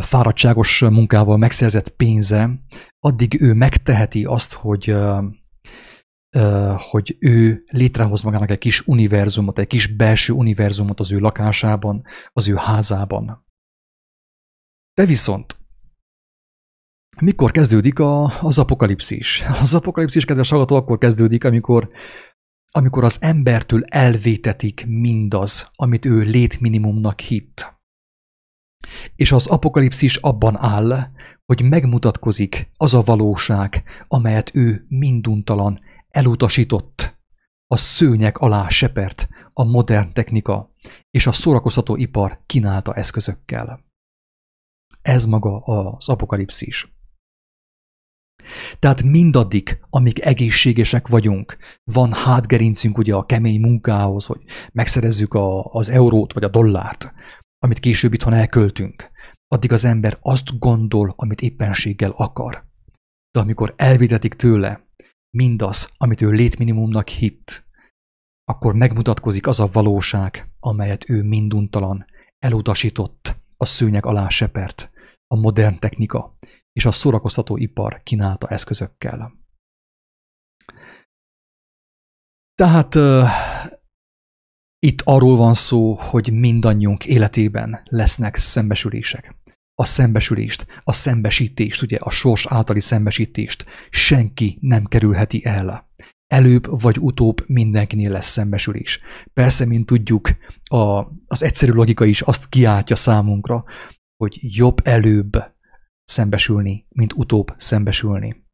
fáradtságos 0.00 0.80
munkával 0.80 1.36
megszerzett 1.36 1.88
pénze, 1.88 2.50
addig 2.98 3.40
ő 3.40 3.52
megteheti 3.52 4.24
azt, 4.24 4.52
hogy 4.52 4.96
hogy 6.76 7.16
ő 7.18 7.64
létrehoz 7.66 8.22
magának 8.22 8.50
egy 8.50 8.58
kis 8.58 8.86
univerzumot, 8.86 9.58
egy 9.58 9.66
kis 9.66 9.86
belső 9.86 10.32
univerzumot 10.32 11.00
az 11.00 11.12
ő 11.12 11.18
lakásában, 11.18 12.04
az 12.32 12.48
ő 12.48 12.54
házában. 12.54 13.46
De 14.94 15.06
viszont, 15.06 15.57
mikor 17.20 17.50
kezdődik 17.50 17.98
a, 17.98 18.40
az 18.40 18.58
apokalipszis? 18.58 19.42
Az 19.60 19.74
apokalipszis, 19.74 20.24
kedves 20.24 20.50
hallgató, 20.50 20.76
akkor 20.76 20.98
kezdődik, 20.98 21.44
amikor, 21.44 21.90
amikor 22.70 23.04
az 23.04 23.16
embertől 23.20 23.84
elvétetik 23.84 24.84
mindaz, 24.86 25.70
amit 25.74 26.04
ő 26.04 26.18
létminimumnak 26.18 27.20
hitt. 27.20 27.76
És 29.16 29.32
az 29.32 29.46
apokalipszis 29.46 30.16
abban 30.16 30.56
áll, 30.56 31.10
hogy 31.44 31.62
megmutatkozik 31.62 32.70
az 32.76 32.94
a 32.94 33.02
valóság, 33.02 33.82
amelyet 34.08 34.50
ő 34.54 34.84
minduntalan 34.88 35.80
elutasított. 36.08 37.16
A 37.66 37.76
szőnyek 37.76 38.38
alá 38.38 38.68
sepert 38.68 39.28
a 39.52 39.64
modern 39.64 40.12
technika 40.12 40.72
és 41.10 41.26
a 41.26 41.32
szórakoztató 41.32 41.96
ipar 41.96 42.42
kínálta 42.46 42.94
eszközökkel. 42.94 43.84
Ez 45.02 45.24
maga 45.24 45.58
az 45.58 46.08
apokalipszis. 46.08 46.97
Tehát 48.78 49.02
mindaddig, 49.02 49.78
amíg 49.90 50.18
egészségesek 50.18 51.08
vagyunk, 51.08 51.56
van 51.84 52.12
hátgerincünk 52.12 52.98
ugye 52.98 53.14
a 53.14 53.26
kemény 53.26 53.60
munkához, 53.60 54.26
hogy 54.26 54.42
megszerezzük 54.72 55.34
a, 55.34 55.64
az 55.64 55.88
eurót 55.88 56.32
vagy 56.32 56.44
a 56.44 56.48
dollárt, 56.48 57.12
amit 57.58 57.80
később 57.80 58.12
itthon 58.12 58.32
elköltünk, 58.32 59.10
addig 59.48 59.72
az 59.72 59.84
ember 59.84 60.18
azt 60.20 60.58
gondol, 60.58 61.14
amit 61.16 61.40
éppenséggel 61.40 62.12
akar. 62.16 62.66
De 63.30 63.40
amikor 63.40 63.74
elvédetik 63.76 64.34
tőle 64.34 64.86
mindaz, 65.36 65.92
amit 65.96 66.20
ő 66.20 66.30
létminimumnak 66.30 67.08
hitt, 67.08 67.66
akkor 68.44 68.74
megmutatkozik 68.74 69.46
az 69.46 69.60
a 69.60 69.68
valóság, 69.72 70.48
amelyet 70.60 71.10
ő 71.10 71.22
minduntalan 71.22 72.04
elutasított, 72.38 73.36
a 73.56 73.64
szőnyeg 73.64 74.06
alá 74.06 74.28
sepert, 74.28 74.90
a 75.26 75.36
modern 75.36 75.78
technika 75.78 76.36
és 76.78 76.84
a 76.84 76.92
szórakoztató 76.92 77.56
ipar 77.56 78.02
kínálta 78.02 78.48
eszközökkel. 78.48 79.32
Tehát 82.54 82.94
itt 84.78 85.00
arról 85.04 85.36
van 85.36 85.54
szó, 85.54 85.94
hogy 85.94 86.32
mindannyiunk 86.32 87.04
életében 87.04 87.80
lesznek 87.84 88.36
szembesülések. 88.36 89.36
A 89.74 89.84
szembesülést, 89.84 90.66
a 90.84 90.92
szembesítést, 90.92 91.82
ugye 91.82 91.96
a 91.96 92.10
sors 92.10 92.46
általi 92.46 92.80
szembesítést 92.80 93.64
senki 93.90 94.58
nem 94.60 94.84
kerülheti 94.84 95.44
el. 95.44 95.90
Előbb 96.26 96.80
vagy 96.80 96.98
utóbb 96.98 97.48
mindenkinél 97.48 98.10
lesz 98.10 98.30
szembesülés. 98.30 99.00
Persze, 99.32 99.64
mint 99.64 99.86
tudjuk, 99.86 100.30
a, 100.62 101.06
az 101.26 101.42
egyszerű 101.42 101.72
logika 101.72 102.04
is 102.04 102.20
azt 102.20 102.48
kiáltja 102.48 102.96
számunkra, 102.96 103.64
hogy 104.16 104.38
jobb 104.40 104.86
előbb 104.86 105.56
szembesülni, 106.08 106.86
mint 106.88 107.12
utóbb 107.12 107.54
szembesülni. 107.56 108.46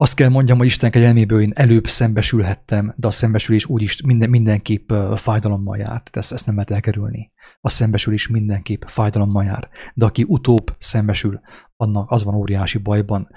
Azt 0.00 0.14
kell 0.14 0.28
mondjam, 0.28 0.58
hogy 0.58 0.66
Isten 0.66 0.90
kegyelméből 0.90 1.40
én 1.40 1.52
előbb 1.54 1.86
szembesülhettem, 1.86 2.94
de 2.96 3.06
a 3.06 3.10
szembesülés 3.10 3.66
úgyis 3.66 4.02
minden, 4.02 4.30
mindenképp 4.30 4.92
fájdalommal 5.14 5.76
járt. 5.76 6.16
Ezt, 6.16 6.32
ezt 6.32 6.46
nem 6.46 6.54
lehet 6.54 6.70
elkerülni. 6.70 7.32
A 7.60 7.68
szembesülés 7.68 8.28
mindenképp 8.28 8.82
fájdalommal 8.86 9.44
jár. 9.44 9.68
De 9.94 10.04
aki 10.04 10.24
utóbb 10.26 10.74
szembesül, 10.78 11.40
annak 11.76 12.10
az 12.10 12.24
van 12.24 12.34
óriási 12.34 12.78
bajban, 12.78 13.28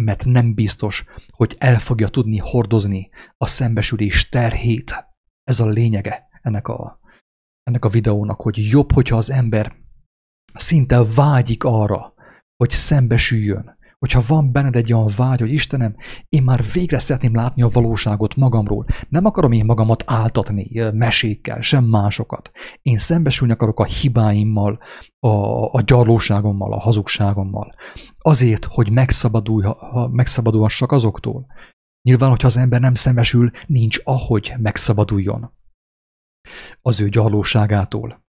mert 0.00 0.24
nem 0.24 0.54
biztos, 0.54 1.04
hogy 1.28 1.56
el 1.58 1.78
fogja 1.78 2.08
tudni 2.08 2.38
hordozni 2.38 3.10
a 3.36 3.46
szembesülés 3.46 4.28
terhét. 4.28 5.06
Ez 5.42 5.60
a 5.60 5.66
lényege 5.66 6.28
ennek 6.42 6.68
a, 6.68 7.00
ennek 7.62 7.84
a 7.84 7.88
videónak, 7.88 8.40
hogy 8.40 8.70
jobb, 8.70 8.92
hogyha 8.92 9.16
az 9.16 9.30
ember 9.30 9.76
szinte 10.54 11.02
vágyik 11.14 11.64
arra, 11.64 12.14
hogy 12.56 12.70
szembesüljön, 12.70 13.78
hogyha 13.98 14.22
van 14.26 14.52
benned 14.52 14.76
egy 14.76 14.92
olyan 14.92 15.10
vágy, 15.16 15.40
hogy 15.40 15.52
Istenem, 15.52 15.96
én 16.28 16.42
már 16.42 16.64
végre 16.72 16.98
szeretném 16.98 17.34
látni 17.34 17.62
a 17.62 17.68
valóságot 17.68 18.36
magamról. 18.36 18.86
Nem 19.08 19.24
akarom 19.24 19.52
én 19.52 19.64
magamat 19.64 20.04
áltatni 20.06 20.90
mesékkel, 20.92 21.60
sem 21.60 21.84
másokat. 21.84 22.50
Én 22.82 22.98
szembesülni 22.98 23.52
akarok 23.52 23.80
a 23.80 23.84
hibáimmal, 23.84 24.78
a, 25.18 25.28
a 25.74 25.80
gyarlóságommal, 25.80 26.72
a 26.72 26.80
hazugságommal. 26.80 27.74
Azért, 28.18 28.64
hogy 28.64 28.90
megszabadulj, 28.90 29.66
megszabadulhassak 30.10 30.92
azoktól. 30.92 31.46
Nyilván, 32.02 32.30
hogyha 32.30 32.46
az 32.46 32.56
ember 32.56 32.80
nem 32.80 32.94
szembesül, 32.94 33.50
nincs 33.66 33.98
ahogy 34.04 34.52
megszabaduljon 34.58 35.52
az 36.82 37.00
ő 37.00 37.08
gyarlóságától. 37.08 38.28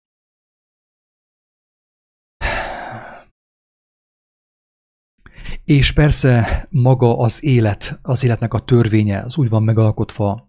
És 5.63 5.91
persze 5.91 6.67
maga 6.69 7.17
az 7.17 7.43
élet, 7.43 7.99
az 8.01 8.23
életnek 8.23 8.53
a 8.53 8.59
törvénye, 8.59 9.19
az 9.21 9.37
úgy 9.37 9.49
van 9.49 9.63
megalkotva, 9.63 10.47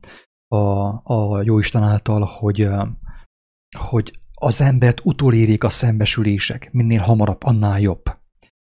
a, 0.49 0.88
a 1.02 1.42
Jóisten 1.42 1.83
által, 1.83 2.25
hogy, 2.38 2.68
hogy 3.78 4.18
az 4.35 4.61
embert 4.61 5.00
utolérik 5.04 5.64
a 5.64 5.71
szembesülések. 5.71 6.68
Minél 6.73 7.00
hamarabb, 7.00 7.44
annál 7.44 7.80
jobb. 7.80 8.02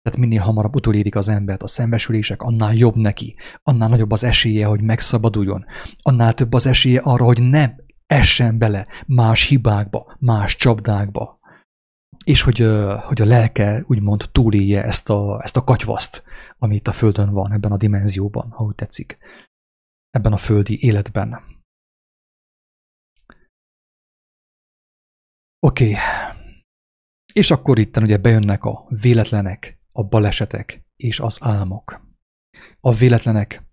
Tehát 0.01 0.19
minél 0.19 0.41
hamarabb 0.41 0.75
utolérik 0.75 1.15
az 1.15 1.29
embert 1.29 1.63
a 1.63 1.67
szembesülések, 1.67 2.41
annál 2.41 2.73
jobb 2.73 2.95
neki. 2.95 3.35
Annál 3.63 3.89
nagyobb 3.89 4.11
az 4.11 4.23
esélye, 4.23 4.65
hogy 4.65 4.81
megszabaduljon. 4.81 5.65
Annál 6.01 6.33
több 6.33 6.53
az 6.53 6.65
esélye 6.65 6.99
arra, 6.99 7.23
hogy 7.23 7.43
ne 7.43 7.75
essen 8.05 8.57
bele 8.57 8.87
más 9.07 9.47
hibákba, 9.47 10.15
más 10.19 10.55
csapdákba. 10.55 11.39
És 12.25 12.41
hogy, 12.41 12.69
hogy 13.05 13.21
a 13.21 13.25
lelke 13.25 13.83
úgymond 13.87 14.25
túlélje 14.31 14.83
ezt 14.83 15.09
a, 15.09 15.41
ezt 15.43 15.57
a 15.57 15.63
katyvaszt, 15.63 16.23
ami 16.57 16.75
itt 16.75 16.87
a 16.87 16.93
Földön 16.93 17.29
van, 17.29 17.51
ebben 17.51 17.71
a 17.71 17.77
dimenzióban, 17.77 18.51
ha 18.51 18.63
úgy 18.63 18.75
tetszik. 18.75 19.17
Ebben 20.09 20.33
a 20.33 20.37
földi 20.37 20.83
életben. 20.83 21.41
Oké. 25.59 25.89
Okay. 25.89 25.95
És 27.33 27.51
akkor 27.51 27.79
itt 27.79 27.97
ugye 27.97 28.17
bejönnek 28.17 28.63
a 28.63 28.85
véletlenek, 28.87 29.79
a 29.91 30.03
balesetek 30.03 30.85
és 30.95 31.19
az 31.19 31.37
álmok. 31.41 32.05
A 32.79 32.93
véletlenek 32.93 33.63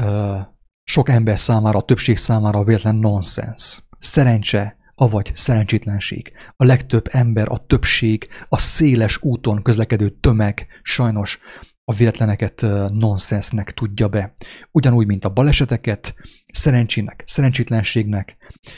ö, 0.00 0.38
sok 0.84 1.08
ember 1.08 1.38
számára, 1.38 1.78
a 1.78 1.84
többség 1.84 2.16
számára 2.16 2.58
a 2.58 2.64
véletlen 2.64 2.96
nonsens. 2.96 3.82
Szerencse, 3.98 4.76
avagy 4.94 5.30
szerencsétlenség. 5.34 6.32
A 6.56 6.64
legtöbb 6.64 7.08
ember, 7.10 7.48
a 7.50 7.66
többség, 7.66 8.28
a 8.48 8.58
széles 8.58 9.22
úton 9.22 9.62
közlekedő 9.62 10.10
tömeg 10.10 10.66
sajnos 10.82 11.40
a 11.84 11.94
véletleneket 11.94 12.60
nonsensnek 12.92 13.72
tudja 13.72 14.08
be. 14.08 14.34
Ugyanúgy, 14.70 15.06
mint 15.06 15.24
a 15.24 15.32
baleseteket, 15.32 16.14
szerencsének, 16.52 17.22
szerencsétlenségnek, 17.26 18.36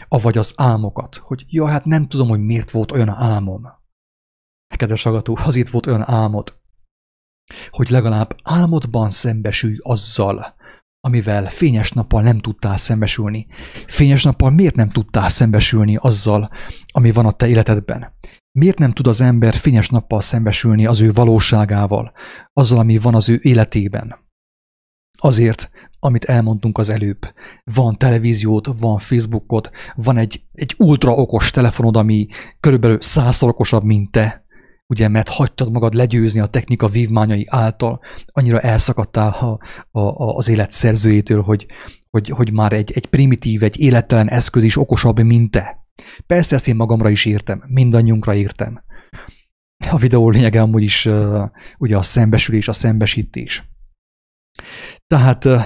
avagy 0.09 0.39
az 0.39 0.53
álmokat, 0.57 1.17
hogy 1.17 1.45
ja, 1.49 1.67
hát 1.67 1.85
nem 1.85 2.09
tudom, 2.09 2.29
hogy 2.29 2.41
miért 2.41 2.71
volt 2.71 2.93
olyan 2.93 3.09
álmom. 3.09 3.63
Kedves 4.77 5.03
hallgató, 5.03 5.39
azért 5.41 5.69
volt 5.69 5.87
olyan 5.87 6.09
álmod, 6.09 6.59
hogy 7.71 7.89
legalább 7.89 8.37
álmodban 8.43 9.11
szembesülj 9.11 9.77
azzal, 9.83 10.55
amivel 11.01 11.49
fényes 11.49 11.93
nappal 11.93 12.23
nem 12.23 12.39
tudtál 12.39 12.77
szembesülni. 12.77 13.47
Fényes 13.87 14.23
nappal 14.23 14.51
miért 14.51 14.75
nem 14.75 14.91
tudtál 14.91 15.29
szembesülni 15.29 15.97
azzal, 15.97 16.51
ami 16.93 17.13
van 17.13 17.27
a 17.27 17.33
te 17.33 17.49
életedben? 17.49 18.13
Miért 18.59 18.79
nem 18.79 18.93
tud 18.93 19.07
az 19.07 19.21
ember 19.21 19.55
fényes 19.55 19.89
nappal 19.89 20.21
szembesülni 20.21 20.87
az 20.87 21.01
ő 21.01 21.11
valóságával, 21.11 22.13
azzal, 22.53 22.79
ami 22.79 22.99
van 22.99 23.15
az 23.15 23.29
ő 23.29 23.39
életében? 23.43 24.15
Azért, 25.19 25.71
amit 25.99 26.25
elmondtunk 26.25 26.79
az 26.79 26.89
előbb. 26.89 27.19
Van 27.65 27.99
televíziód, 27.99 28.81
van 28.81 28.99
Facebookod, 28.99 29.71
van 29.95 30.17
egy, 30.17 30.43
egy 30.53 30.75
ultra 30.79 31.15
okos 31.15 31.51
telefonod, 31.51 31.97
ami 31.97 32.27
körülbelül 32.61 33.01
százszor 33.01 33.49
okosabb, 33.49 33.85
mint 33.85 34.11
te, 34.11 34.45
ugye, 34.87 35.09
mert 35.09 35.29
hagytad 35.29 35.71
magad 35.71 35.95
legyőzni 35.95 36.41
a 36.41 36.47
technika 36.47 36.89
vívmányai 36.89 37.47
által, 37.51 38.01
annyira 38.27 38.61
elszakadtál 38.61 39.29
a, 39.29 39.59
a, 39.91 40.01
a, 40.01 40.37
az 40.37 40.49
élet 40.49 40.71
szerzőjétől, 40.71 41.43
hogy, 41.43 41.67
hogy, 42.11 42.29
hogy 42.29 42.53
már 42.53 42.73
egy, 42.73 42.93
egy 42.93 43.07
primitív, 43.07 43.63
egy 43.63 43.81
élettelen 43.81 44.31
eszköz 44.31 44.65
is 44.65 44.77
okosabb, 44.77 45.21
mint 45.21 45.51
te. 45.51 45.84
Persze 46.27 46.55
ezt 46.55 46.69
én 46.69 46.77
magamra 46.77 47.09
is 47.09 47.25
értem, 47.25 47.65
mindannyiunkra 47.67 48.35
értem. 48.35 48.85
A 49.91 49.97
videó 49.97 50.31
lényege 50.31 50.61
amúgy 50.61 50.83
is 50.83 51.07
uh, 51.07 51.43
ugye 51.79 51.97
a 51.97 52.03
szembesülés, 52.03 52.69
a 52.69 52.73
szembesítés. 52.73 53.63
Tehát 55.07 55.45
uh, 55.45 55.63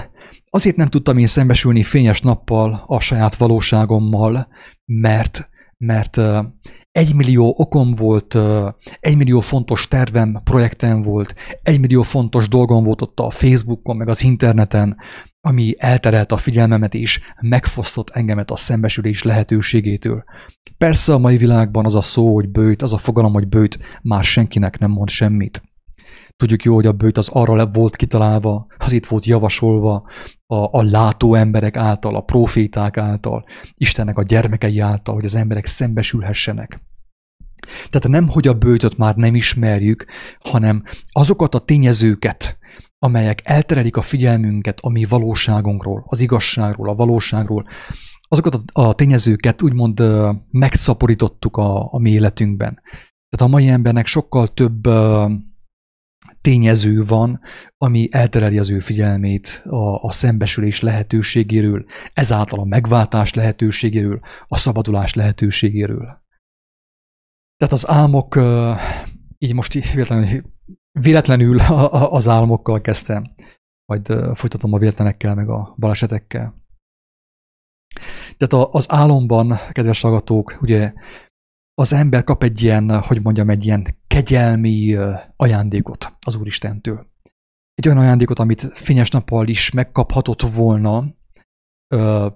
azért 0.49 0.75
nem 0.75 0.89
tudtam 0.89 1.17
én 1.17 1.27
szembesülni 1.27 1.83
fényes 1.83 2.21
nappal 2.21 2.83
a 2.85 2.99
saját 2.99 3.35
valóságommal, 3.35 4.47
mert 4.85 5.49
mert 5.77 6.17
egy 6.91 7.15
millió 7.15 7.53
okom 7.57 7.95
volt, 7.95 8.37
egy 8.99 9.17
millió 9.17 9.39
fontos 9.39 9.87
tervem, 9.87 10.41
projektem 10.43 11.01
volt, 11.01 11.33
egy 11.61 11.79
millió 11.79 12.01
fontos 12.01 12.47
dolgom 12.47 12.83
volt 12.83 13.01
ott 13.01 13.19
a 13.19 13.29
Facebookon, 13.29 13.97
meg 13.97 14.07
az 14.07 14.23
interneten, 14.23 14.97
ami 15.41 15.75
elterelt 15.77 16.31
a 16.31 16.37
figyelmemet 16.37 16.93
és 16.93 17.19
megfosztott 17.41 18.09
engemet 18.09 18.51
a 18.51 18.57
szembesülés 18.57 19.23
lehetőségétől. 19.23 20.23
Persze 20.77 21.13
a 21.13 21.17
mai 21.17 21.37
világban 21.37 21.85
az 21.85 21.95
a 21.95 22.01
szó, 22.01 22.33
hogy 22.33 22.49
bőjt, 22.49 22.81
az 22.81 22.93
a 22.93 22.97
fogalom, 22.97 23.33
hogy 23.33 23.47
bőjt, 23.47 23.79
már 24.01 24.23
senkinek 24.23 24.79
nem 24.79 24.91
mond 24.91 25.09
semmit. 25.09 25.61
Tudjuk 26.35 26.63
jó, 26.63 26.75
hogy 26.75 26.85
a 26.85 26.91
bőjt 26.91 27.17
az 27.17 27.29
arra 27.29 27.65
volt 27.65 27.95
kitalálva, 27.95 28.67
az 28.77 28.91
itt 28.91 29.05
volt 29.05 29.25
javasolva 29.25 30.07
a, 30.45 30.77
a 30.77 30.83
látó 30.83 31.33
emberek 31.33 31.77
által, 31.77 32.15
a 32.15 32.21
proféták 32.21 32.97
által, 32.97 33.45
Istennek 33.75 34.17
a 34.17 34.23
gyermekei 34.23 34.79
által, 34.79 35.15
hogy 35.15 35.25
az 35.25 35.35
emberek 35.35 35.65
szembesülhessenek. 35.65 36.81
Tehát 37.89 38.07
nem, 38.07 38.27
hogy 38.27 38.47
a 38.47 38.53
bőjtöt 38.53 38.97
már 38.97 39.15
nem 39.15 39.35
ismerjük, 39.35 40.05
hanem 40.39 40.83
azokat 41.11 41.55
a 41.55 41.59
tényezőket, 41.59 42.57
amelyek 42.99 43.41
elterelik 43.43 43.97
a 43.97 44.01
figyelmünket 44.01 44.79
a 44.81 44.89
mi 44.89 45.05
valóságunkról, 45.05 46.03
az 46.07 46.19
igazságról, 46.19 46.89
a 46.89 46.95
valóságról, 46.95 47.67
azokat 48.27 48.61
a, 48.71 48.93
tényezőket 48.93 49.61
úgymond 49.61 50.01
megszaporítottuk 50.51 51.57
a, 51.57 51.93
a 51.93 51.99
mi 51.99 52.09
életünkben. 52.09 52.81
Tehát 53.29 53.53
a 53.53 53.55
mai 53.55 53.67
embernek 53.67 54.05
sokkal 54.05 54.47
több 54.47 54.87
tényező 56.41 57.03
van, 57.03 57.39
ami 57.77 58.07
eltereli 58.11 58.57
az 58.57 58.69
ő 58.69 58.79
figyelmét 58.79 59.63
a, 59.65 60.03
a 60.03 60.11
szembesülés 60.11 60.81
lehetőségéről, 60.81 61.85
ezáltal 62.13 62.59
a 62.59 62.65
megváltás 62.65 63.33
lehetőségéről, 63.33 64.19
a 64.47 64.57
szabadulás 64.57 65.13
lehetőségéről. 65.13 66.27
Tehát 67.59 67.73
az 67.73 67.87
álmok, 67.87 68.39
így 69.37 69.53
most 69.53 69.93
véletlenül, 69.93 70.41
véletlenül 70.99 71.59
az 71.89 72.27
álmokkal 72.27 72.81
kezdtem, 72.81 73.23
majd 73.85 74.07
folytatom 74.35 74.73
a 74.73 74.77
véletlenekkel, 74.77 75.35
meg 75.35 75.49
a 75.49 75.75
balesetekkel. 75.77 76.55
Tehát 78.37 78.67
az 78.71 78.91
álomban, 78.91 79.55
kedves 79.71 80.01
hallgatók, 80.01 80.57
ugye 80.61 80.93
az 81.73 81.93
ember 81.93 82.23
kap 82.23 82.43
egy 82.43 82.61
ilyen, 82.61 83.01
hogy 83.01 83.21
mondjam, 83.21 83.49
egy 83.49 83.65
ilyen 83.65 83.97
kegyelmi 84.07 84.97
ajándékot 85.35 86.13
az 86.25 86.35
Úristentől. 86.35 87.07
Egy 87.73 87.87
olyan 87.87 87.99
ajándékot, 87.99 88.39
amit 88.39 88.61
fényes 88.61 89.09
nappal 89.09 89.47
is 89.47 89.71
megkaphatott 89.71 90.41
volna, 90.41 91.15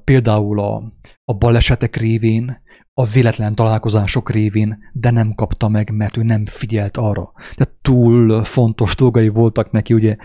például 0.03 0.59
a, 0.59 0.93
a 1.23 1.33
balesetek 1.37 1.95
révén, 1.95 2.62
a 2.93 3.05
véletlen 3.05 3.55
találkozások 3.55 4.29
révén, 4.29 4.77
de 4.93 5.11
nem 5.11 5.33
kapta 5.33 5.67
meg, 5.67 5.91
mert 5.91 6.17
ő 6.17 6.23
nem 6.23 6.45
figyelt 6.45 6.97
arra. 6.97 7.31
Tehát 7.55 7.73
túl 7.81 8.43
fontos 8.43 8.95
dolgai 8.95 9.27
voltak 9.27 9.71
neki, 9.71 9.93
ugye 9.93 10.15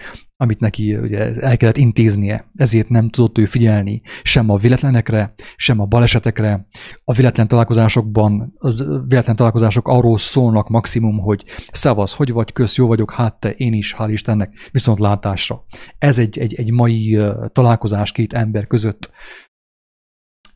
amit 0.41 0.61
neki 0.61 0.97
ugye 0.97 1.35
el 1.35 1.57
kellett 1.57 1.77
intéznie, 1.77 2.45
ezért 2.55 2.89
nem 2.89 3.11
tudott 3.11 3.39
ő 3.39 3.47
figyelni 3.47 4.03
sem 4.23 4.51
a 4.51 4.57
véletlenekre, 4.57 5.33
sem 5.57 5.81
a 5.81 5.85
balesetekre. 5.85 6.67
A 7.05 7.13
véletlen 7.13 7.49
találkozásokban, 7.49 8.55
az 8.59 8.85
véletlen 9.09 9.37
találkozások 9.37 9.89
arról 9.89 10.19
szólnak 10.19 10.69
maximum, 10.69 11.19
hogy 11.19 11.45
szavasz, 11.73 12.15
hogy 12.15 12.33
vagy, 12.33 12.53
kösz, 12.53 12.77
jó 12.77 12.87
vagyok, 12.87 13.13
hát 13.13 13.41
te, 13.41 13.51
én 13.51 13.73
is, 13.73 13.95
hál' 13.99 14.09
Istennek, 14.11 14.69
viszont 14.73 14.99
látásra. 14.99 15.65
Ez 15.99 16.19
egy, 16.19 16.39
egy, 16.39 16.55
egy 16.55 16.73
mai 16.73 17.19
találkozás 17.53 18.13
két 18.13 18.33
ember 18.33 18.67
között, 18.67 19.11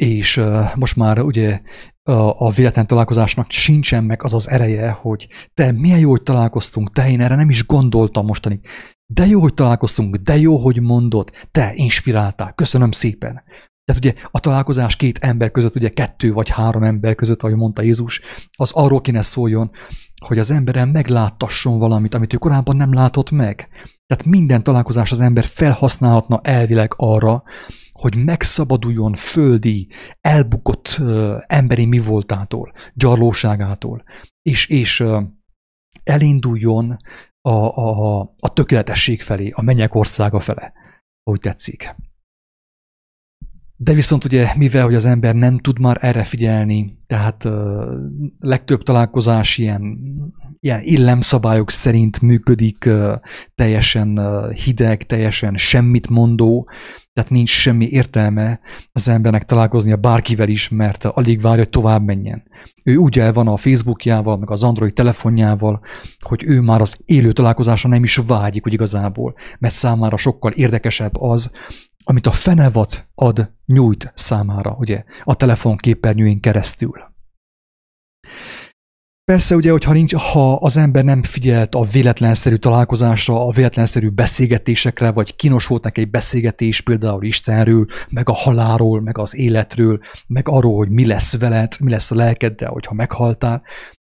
és 0.03 0.43
most 0.75 0.97
már 0.97 1.21
ugye 1.21 1.61
a, 2.03 2.13
a 2.47 2.51
véletlen 2.51 2.87
találkozásnak 2.87 3.51
sincsen 3.51 4.05
meg 4.05 4.23
az 4.23 4.35
az 4.35 4.49
ereje, 4.49 4.91
hogy 4.91 5.29
te 5.55 5.73
milyen 5.73 5.99
jó, 5.99 6.11
hogy 6.11 6.23
találkoztunk, 6.23 6.93
te 6.93 7.11
én 7.11 7.21
erre 7.21 7.35
nem 7.35 7.49
is 7.49 7.67
gondoltam 7.67 8.27
mostani. 8.27 8.61
De 9.07 9.27
jó, 9.27 9.41
hogy 9.41 9.55
találkoztunk, 9.55 10.17
de 10.17 10.39
jó, 10.39 10.57
hogy 10.57 10.81
mondod, 10.81 11.31
te 11.51 11.73
inspiráltál, 11.75 12.53
köszönöm 12.55 12.91
szépen. 12.91 13.43
Tehát 13.85 14.05
ugye 14.05 14.13
a 14.31 14.41
találkozás 14.41 14.97
két 14.97 15.19
ember 15.19 15.51
között, 15.51 15.77
ugye 15.77 15.89
kettő 15.89 16.33
vagy 16.33 16.49
három 16.49 16.83
ember 16.83 17.15
között, 17.15 17.43
ahogy 17.43 17.57
mondta 17.57 17.83
Jézus, 17.83 18.21
az 18.53 18.73
arról 18.73 19.01
kéne 19.01 19.23
szóljon, 19.23 19.71
hogy 20.27 20.39
az 20.39 20.51
emberen 20.51 20.89
megláttasson 20.89 21.79
valamit, 21.79 22.15
amit 22.15 22.33
ő 22.33 22.37
korábban 22.37 22.77
nem 22.77 22.93
látott 22.93 23.31
meg. 23.31 23.69
Tehát 24.07 24.25
minden 24.25 24.63
találkozás 24.63 25.13
az 25.13 25.21
ember 25.21 25.45
felhasználhatna 25.45 26.41
elvileg 26.43 26.93
arra, 26.97 27.43
hogy 28.03 28.25
megszabaduljon 28.25 29.15
földi, 29.15 29.89
elbukott 30.21 30.97
uh, 31.01 31.37
emberi 31.47 31.85
mi 31.85 31.99
voltától, 31.99 32.73
gyarlóságától, 32.95 34.05
és, 34.43 34.67
és 34.67 35.01
uh, 35.01 35.23
elinduljon 36.05 36.97
a, 37.41 37.51
a, 37.51 38.21
a 38.21 38.53
tökéletesség 38.53 39.23
felé, 39.23 39.51
a 39.51 39.63
mennyek 39.63 39.95
országa 39.95 40.41
fele, 40.41 40.73
ahogy 41.23 41.41
tetszik. 41.41 41.95
De 43.77 43.93
viszont 43.93 44.25
ugye, 44.25 44.53
mivel 44.57 44.85
hogy 44.85 44.95
az 44.95 45.05
ember 45.05 45.35
nem 45.35 45.59
tud 45.59 45.79
már 45.79 45.97
erre 46.01 46.25
figyelni, 46.25 46.99
tehát 47.07 47.45
uh, 47.45 47.53
legtöbb 48.39 48.83
találkozás 48.83 49.59
ilyen 49.59 49.83
ilyen 50.65 50.81
illemszabályok 50.83 51.71
szerint 51.71 52.21
működik, 52.21 52.89
teljesen 53.55 54.21
hideg, 54.53 55.07
teljesen 55.07 55.57
semmit 55.57 56.09
mondó, 56.09 56.71
tehát 57.13 57.31
nincs 57.31 57.51
semmi 57.51 57.89
értelme 57.89 58.61
az 58.93 59.09
embernek 59.09 59.45
találkoznia 59.45 59.97
bárkivel 59.97 60.49
is, 60.49 60.69
mert 60.69 61.05
alig 61.05 61.41
várja, 61.41 61.63
hogy 61.63 61.69
tovább 61.69 62.05
menjen. 62.05 62.43
Ő 62.85 62.97
úgy 62.97 63.19
el 63.19 63.33
van 63.33 63.49
a 63.49 63.57
Facebookjával, 63.57 64.37
meg 64.37 64.51
az 64.51 64.63
Android 64.63 64.95
telefonjával, 64.95 65.81
hogy 66.21 66.45
ő 66.45 66.61
már 66.61 66.81
az 66.81 66.99
élő 67.05 67.33
találkozásra 67.33 67.89
nem 67.89 68.03
is 68.03 68.17
vágyik, 68.17 68.67
úgy 68.67 68.73
igazából, 68.73 69.35
mert 69.59 69.75
számára 69.75 70.17
sokkal 70.17 70.53
érdekesebb 70.53 71.17
az, 71.17 71.51
amit 72.05 72.27
a 72.27 72.33
fenevat 72.33 73.09
ad, 73.15 73.53
nyújt 73.67 74.13
számára, 74.15 74.77
ugye, 74.79 75.05
a 75.25 75.35
telefon 75.35 75.77
képernyőjén 75.77 76.41
keresztül. 76.41 77.11
Persze 79.33 79.57
ugye, 79.57 79.71
hogyha 79.71 79.93
nincs, 79.93 80.15
ha 80.15 80.55
az 80.55 80.77
ember 80.77 81.05
nem 81.05 81.23
figyelt 81.23 81.75
a 81.75 81.83
véletlenszerű 81.83 82.57
találkozásra, 82.57 83.47
a 83.47 83.51
véletlenszerű 83.51 84.09
beszélgetésekre, 84.09 85.11
vagy 85.11 85.37
kínos 85.37 85.67
volt 85.67 85.83
neki 85.83 86.01
egy 86.01 86.11
beszélgetés 86.11 86.81
például 86.81 87.25
Istenről, 87.25 87.87
meg 88.11 88.29
a 88.29 88.33
halálról, 88.33 89.01
meg 89.01 89.19
az 89.19 89.37
életről, 89.37 90.01
meg 90.27 90.49
arról, 90.49 90.77
hogy 90.77 90.91
mi 90.91 91.07
lesz 91.07 91.39
veled, 91.39 91.73
mi 91.81 91.91
lesz 91.91 92.11
a 92.11 92.15
lelkeddel, 92.15 92.71
hogyha 92.71 92.95
meghaltál, 92.95 93.63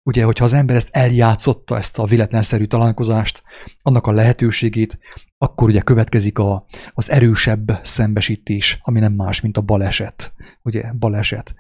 ugye, 0.02 0.24
hogyha 0.24 0.44
az 0.44 0.52
ember 0.52 0.76
ezt 0.76 0.88
eljátszotta, 0.90 1.76
ezt 1.76 1.98
a 1.98 2.04
véletlenszerű 2.04 2.64
találkozást, 2.64 3.42
annak 3.83 4.06
a 4.06 4.12
lehetőségét, 4.12 4.98
akkor 5.38 5.68
ugye 5.68 5.80
következik 5.80 6.38
a, 6.38 6.66
az 6.92 7.11
erősebb 7.11 7.80
szembesítés, 7.83 8.78
ami 8.83 9.00
nem 9.00 9.12
más, 9.12 9.40
mint 9.40 9.56
a 9.56 9.61
baleset. 9.61 10.33
Ugye, 10.62 10.92
baleset. 10.98 11.54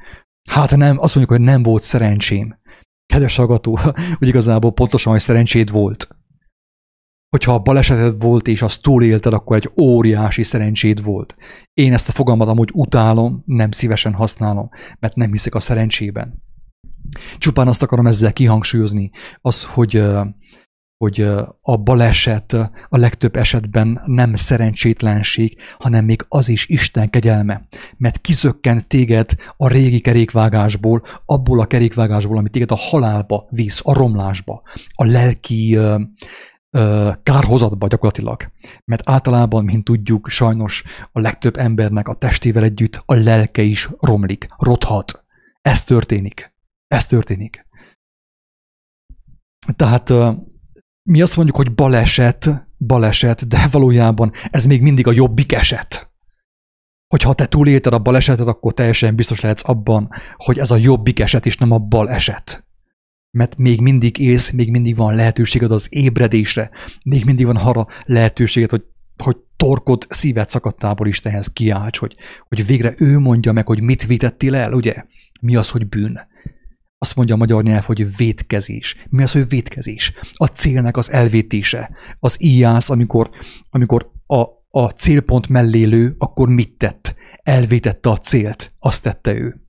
Hát 0.50 0.76
nem, 0.76 0.98
azt 0.98 1.14
mondjuk, 1.14 1.38
hogy 1.38 1.46
nem 1.46 1.62
volt 1.62 1.82
szerencsém. 1.82 2.59
Kedves 3.10 3.36
hallgató, 3.36 3.78
hogy 4.18 4.28
igazából 4.28 4.72
pontosan, 4.72 5.12
hogy 5.12 5.20
szerencséd 5.20 5.70
volt. 5.70 6.08
Hogyha 7.28 7.54
a 7.54 7.58
baleseted 7.58 8.22
volt, 8.22 8.48
és 8.48 8.62
azt 8.62 8.82
túlélted, 8.82 9.32
akkor 9.32 9.56
egy 9.56 9.70
óriási 9.80 10.42
szerencséd 10.42 11.02
volt. 11.02 11.36
Én 11.72 11.92
ezt 11.92 12.08
a 12.08 12.12
fogalmat 12.12 12.48
amúgy 12.48 12.70
utálom, 12.72 13.42
nem 13.46 13.70
szívesen 13.70 14.12
használom, 14.12 14.68
mert 14.98 15.14
nem 15.14 15.30
hiszek 15.30 15.54
a 15.54 15.60
szerencsében. 15.60 16.42
Csupán 17.38 17.68
azt 17.68 17.82
akarom 17.82 18.06
ezzel 18.06 18.32
kihangsúlyozni, 18.32 19.10
az, 19.40 19.64
hogy 19.64 20.02
hogy 21.04 21.20
a 21.60 21.76
baleset 21.76 22.52
a 22.88 22.98
legtöbb 22.98 23.36
esetben 23.36 24.00
nem 24.04 24.34
szerencsétlenség, 24.34 25.60
hanem 25.78 26.04
még 26.04 26.24
az 26.28 26.48
is 26.48 26.66
Isten 26.68 27.10
kegyelme. 27.10 27.66
Mert 27.96 28.20
kizökkent 28.20 28.86
téged 28.86 29.30
a 29.56 29.68
régi 29.68 30.00
kerékvágásból, 30.00 31.02
abból 31.24 31.60
a 31.60 31.66
kerékvágásból, 31.66 32.36
ami 32.36 32.48
téged 32.48 32.70
a 32.70 32.76
halálba 32.76 33.46
visz, 33.50 33.80
a 33.84 33.94
romlásba, 33.94 34.62
a 34.94 35.04
lelki 35.04 35.74
ö, 35.74 36.00
ö, 36.70 37.10
kárhozatba 37.22 37.86
gyakorlatilag. 37.86 38.50
Mert 38.84 39.10
általában, 39.10 39.64
mint 39.64 39.84
tudjuk, 39.84 40.28
sajnos 40.28 40.84
a 41.12 41.20
legtöbb 41.20 41.56
embernek 41.56 42.08
a 42.08 42.14
testével 42.14 42.62
együtt 42.62 43.02
a 43.06 43.14
lelke 43.14 43.62
is 43.62 43.88
romlik, 44.00 44.48
rothat. 44.58 45.24
Ez 45.60 45.84
történik. 45.84 46.54
Ez 46.86 47.06
történik. 47.06 47.66
Tehát 49.76 50.12
mi 51.10 51.22
azt 51.22 51.36
mondjuk, 51.36 51.56
hogy 51.56 51.74
baleset, 51.74 52.66
baleset, 52.78 53.48
de 53.48 53.68
valójában 53.70 54.32
ez 54.50 54.66
még 54.66 54.82
mindig 54.82 55.06
a 55.06 55.12
jobbik 55.12 55.52
eset. 55.52 56.10
Hogyha 57.06 57.34
te 57.34 57.46
túlélted 57.46 57.92
a 57.92 57.98
balesetet, 57.98 58.46
akkor 58.46 58.74
teljesen 58.74 59.14
biztos 59.14 59.40
lehetsz 59.40 59.68
abban, 59.68 60.08
hogy 60.36 60.58
ez 60.58 60.70
a 60.70 60.76
jobbik 60.76 61.20
eset, 61.20 61.46
és 61.46 61.56
nem 61.56 61.70
a 61.70 61.78
bal 61.78 62.10
eset. 62.10 62.64
Mert 63.30 63.56
még 63.56 63.80
mindig 63.80 64.18
élsz, 64.18 64.50
még 64.50 64.70
mindig 64.70 64.96
van 64.96 65.14
lehetőséged 65.14 65.70
az 65.70 65.86
ébredésre, 65.90 66.70
még 67.04 67.24
mindig 67.24 67.46
van 67.46 67.56
arra 67.56 67.86
lehetőséged, 68.04 68.70
hogy, 68.70 68.84
hogy 69.16 69.36
torkod 69.56 70.06
szíved 70.08 70.48
szakadtából 70.48 71.06
Istenhez 71.06 71.46
kiálts, 71.46 71.98
hogy, 71.98 72.16
hogy 72.48 72.66
végre 72.66 72.94
ő 72.98 73.18
mondja 73.18 73.52
meg, 73.52 73.66
hogy 73.66 73.80
mit 73.80 74.06
vétettél 74.06 74.54
el, 74.54 74.72
ugye? 74.72 75.04
Mi 75.40 75.56
az, 75.56 75.70
hogy 75.70 75.88
bűn? 75.88 76.20
Azt 77.02 77.16
mondja 77.16 77.34
a 77.34 77.38
magyar 77.38 77.62
nyelv, 77.62 77.84
hogy 77.84 78.16
vétkezés. 78.16 78.96
Mi 79.08 79.22
az, 79.22 79.32
hogy 79.32 79.48
vétkezés? 79.48 80.12
A 80.32 80.46
célnak 80.46 80.96
az 80.96 81.10
elvétése. 81.10 81.90
Az 82.18 82.42
íjász, 82.42 82.90
amikor, 82.90 83.30
amikor 83.70 84.12
a, 84.26 84.40
a 84.70 84.88
célpont 84.88 85.48
mellé 85.48 85.82
lő, 85.84 86.14
akkor 86.18 86.48
mit 86.48 86.76
tett? 86.76 87.14
Elvétette 87.42 88.10
a 88.10 88.16
célt. 88.16 88.74
Azt 88.78 89.02
tette 89.02 89.34
ő. 89.34 89.60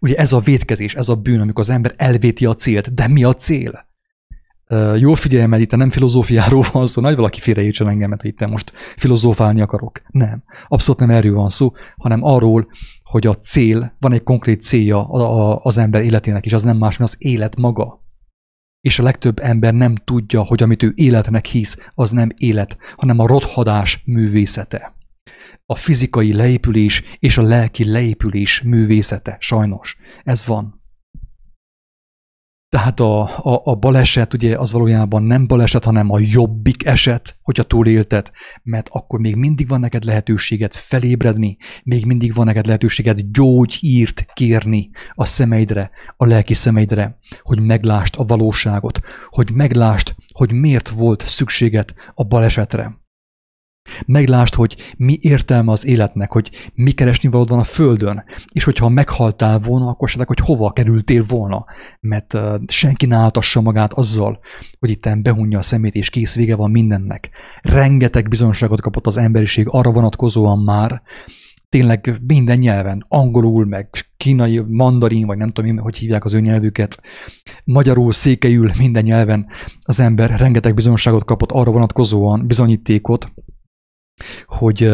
Ugye 0.00 0.16
ez 0.16 0.32
a 0.32 0.38
vétkezés, 0.38 0.94
ez 0.94 1.08
a 1.08 1.16
bűn, 1.16 1.40
amikor 1.40 1.60
az 1.60 1.70
ember 1.70 1.94
elvéti 1.96 2.46
a 2.46 2.54
célt. 2.54 2.94
De 2.94 3.08
mi 3.08 3.24
a 3.24 3.34
cél? 3.34 3.87
Jól 4.96 5.14
figyelj, 5.14 5.46
mert 5.46 5.62
itt 5.62 5.76
nem 5.76 5.90
filozófiáról 5.90 6.64
van 6.72 6.86
szó, 6.86 7.02
nagy 7.02 7.16
valaki 7.16 7.40
félreértsen 7.40 7.88
engemet, 7.88 8.20
hogy 8.20 8.30
itt 8.30 8.46
most 8.46 8.72
filozófálni 8.96 9.60
akarok. 9.60 10.02
Nem. 10.08 10.42
Abszolút 10.68 11.00
nem 11.00 11.10
erről 11.10 11.34
van 11.34 11.48
szó, 11.48 11.72
hanem 11.96 12.22
arról, 12.22 12.68
hogy 13.02 13.26
a 13.26 13.34
cél, 13.34 13.96
van 13.98 14.12
egy 14.12 14.22
konkrét 14.22 14.62
célja 14.62 15.04
az 15.62 15.78
ember 15.78 16.02
életének, 16.02 16.44
és 16.44 16.52
az 16.52 16.62
nem 16.62 16.76
más, 16.76 16.96
mint 16.96 17.10
az 17.10 17.16
élet 17.18 17.56
maga. 17.56 18.06
És 18.80 18.98
a 18.98 19.02
legtöbb 19.02 19.38
ember 19.38 19.74
nem 19.74 19.94
tudja, 19.94 20.42
hogy 20.42 20.62
amit 20.62 20.82
ő 20.82 20.92
életnek 20.94 21.46
hisz, 21.46 21.90
az 21.94 22.10
nem 22.10 22.28
élet, 22.36 22.76
hanem 22.96 23.18
a 23.18 23.26
rothadás 23.26 24.02
művészete. 24.04 24.96
A 25.66 25.74
fizikai 25.74 26.32
leépülés 26.32 27.02
és 27.18 27.38
a 27.38 27.42
lelki 27.42 27.90
leépülés 27.90 28.62
művészete, 28.62 29.36
sajnos. 29.40 29.96
Ez 30.24 30.46
van. 30.46 30.77
Tehát 32.68 33.00
a, 33.00 33.22
a, 33.22 33.60
a 33.64 33.74
baleset 33.74 34.34
ugye 34.34 34.58
az 34.58 34.72
valójában 34.72 35.22
nem 35.22 35.46
baleset, 35.46 35.84
hanem 35.84 36.10
a 36.10 36.18
jobbik 36.20 36.86
eset, 36.86 37.38
hogyha 37.42 37.62
túlélted, 37.62 38.30
mert 38.62 38.88
akkor 38.90 39.20
még 39.20 39.36
mindig 39.36 39.68
van 39.68 39.80
neked 39.80 40.04
lehetőséget 40.04 40.76
felébredni, 40.76 41.56
még 41.84 42.06
mindig 42.06 42.34
van 42.34 42.44
neked 42.44 42.66
lehetőséget 42.66 43.32
gyógyírt 43.32 44.26
kérni 44.34 44.90
a 45.14 45.24
szemeidre, 45.24 45.90
a 46.16 46.26
lelki 46.26 46.54
szemeidre, 46.54 47.18
hogy 47.42 47.60
meglást 47.60 48.16
a 48.16 48.24
valóságot, 48.24 49.00
hogy 49.28 49.50
meglást, 49.50 50.14
hogy 50.34 50.52
miért 50.52 50.88
volt 50.88 51.22
szükséged 51.26 51.92
a 52.14 52.24
balesetre. 52.24 53.06
Meglást, 54.06 54.54
hogy 54.54 54.94
mi 54.96 55.18
értelme 55.20 55.72
az 55.72 55.86
életnek, 55.86 56.32
hogy 56.32 56.50
mi 56.74 56.90
keresni 56.90 57.28
valód 57.28 57.48
van 57.48 57.58
a 57.58 57.64
Földön, 57.64 58.24
és 58.52 58.64
hogyha 58.64 58.88
meghaltál 58.88 59.58
volna, 59.58 59.88
akkor 59.88 60.08
se 60.08 60.24
hogy 60.26 60.38
hova 60.38 60.70
kerültél 60.70 61.24
volna, 61.28 61.64
mert 62.00 62.38
senki 62.66 63.06
ne 63.06 63.16
áltassa 63.16 63.60
magát 63.60 63.92
azzal, 63.92 64.38
hogy 64.78 64.90
itt 64.90 65.08
behunja 65.22 65.58
a 65.58 65.62
szemét, 65.62 65.94
és 65.94 66.10
kész 66.10 66.34
vége 66.34 66.56
van 66.56 66.70
mindennek. 66.70 67.30
Rengeteg 67.62 68.28
bizonságot 68.28 68.80
kapott 68.80 69.06
az 69.06 69.16
emberiség 69.16 69.66
arra 69.70 69.90
vonatkozóan 69.92 70.58
már, 70.58 71.02
tényleg 71.68 72.20
minden 72.26 72.58
nyelven, 72.58 73.04
angolul, 73.08 73.64
meg 73.64 73.88
kínai, 74.16 74.62
mandarin, 74.66 75.26
vagy 75.26 75.36
nem 75.36 75.50
tudom, 75.50 75.76
hogy 75.76 75.96
hívják 75.96 76.24
az 76.24 76.34
ő 76.34 76.40
nyelvüket, 76.40 77.02
magyarul, 77.64 78.12
székelyül, 78.12 78.70
minden 78.78 79.04
nyelven 79.04 79.46
az 79.80 80.00
ember 80.00 80.38
rengeteg 80.38 80.74
bizonságot 80.74 81.24
kapott 81.24 81.52
arra 81.52 81.70
vonatkozóan, 81.70 82.46
bizonyítékot, 82.46 83.32
hogy, 84.46 84.92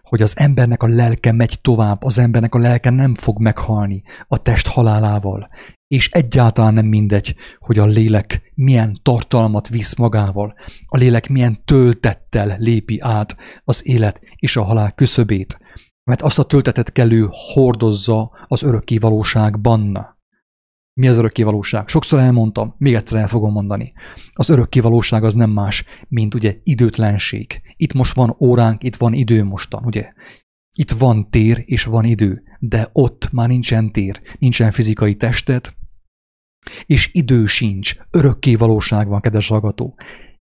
hogy 0.00 0.22
az 0.22 0.38
embernek 0.38 0.82
a 0.82 0.86
lelke 0.86 1.32
megy 1.32 1.58
tovább, 1.60 2.02
az 2.02 2.18
embernek 2.18 2.54
a 2.54 2.58
lelke 2.58 2.90
nem 2.90 3.14
fog 3.14 3.38
meghalni 3.40 4.02
a 4.28 4.42
test 4.42 4.66
halálával, 4.66 5.48
és 5.86 6.10
egyáltalán 6.10 6.74
nem 6.74 6.86
mindegy, 6.86 7.34
hogy 7.58 7.78
a 7.78 7.86
lélek 7.86 8.52
milyen 8.54 8.98
tartalmat 9.02 9.68
visz 9.68 9.96
magával, 9.96 10.54
a 10.86 10.96
lélek 10.96 11.28
milyen 11.28 11.62
töltettel 11.64 12.56
lépi 12.58 12.98
át 13.00 13.36
az 13.64 13.86
élet 13.86 14.20
és 14.36 14.56
a 14.56 14.62
halál 14.62 14.92
küszöbét, 14.92 15.58
mert 16.04 16.22
azt 16.22 16.38
a 16.38 16.44
töltetet 16.44 16.92
kellő 16.92 17.28
hordozza 17.30 18.30
az 18.46 18.62
örökké 18.62 18.98
valóságban. 18.98 20.16
Mi 20.98 21.08
az 21.08 21.16
örökké 21.16 21.42
valóság? 21.42 21.88
Sokszor 21.88 22.18
elmondtam, 22.18 22.74
még 22.78 22.94
egyszer 22.94 23.20
el 23.20 23.28
fogom 23.28 23.52
mondani. 23.52 23.92
Az 24.32 24.48
örökké 24.48 24.80
valóság 24.80 25.24
az 25.24 25.34
nem 25.34 25.50
más, 25.50 25.84
mint 26.08 26.34
ugye 26.34 26.56
időtlenség. 26.62 27.60
Itt 27.76 27.92
most 27.92 28.14
van 28.14 28.36
óránk, 28.40 28.82
itt 28.82 28.96
van 28.96 29.12
idő 29.12 29.44
mostan, 29.44 29.84
ugye? 29.84 30.12
Itt 30.72 30.90
van 30.90 31.30
tér 31.30 31.62
és 31.66 31.84
van 31.84 32.04
idő, 32.04 32.42
de 32.58 32.88
ott 32.92 33.28
már 33.32 33.48
nincsen 33.48 33.92
tér, 33.92 34.20
nincsen 34.38 34.70
fizikai 34.70 35.14
tested, 35.16 35.74
és 36.86 37.10
idő 37.12 37.44
sincs, 37.44 37.94
örökké 38.10 38.54
valóság 38.54 39.08
van, 39.08 39.20
kedves 39.20 39.48
hallgató. 39.48 39.96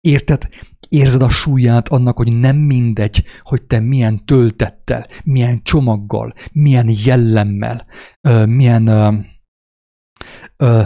Érted? 0.01 0.49
Érzed 0.89 1.23
a 1.23 1.31
súlyát 1.31 1.89
annak, 1.89 2.17
hogy 2.17 2.33
nem 2.39 2.57
mindegy, 2.57 3.25
hogy 3.43 3.63
te 3.63 3.81
milyen 3.81 4.25
töltettel, 4.25 5.07
milyen 5.25 5.63
csomaggal, 5.63 6.35
milyen 6.53 6.93
jellemmel, 7.05 7.87
milyen 8.47 8.89
ö, 10.57 10.83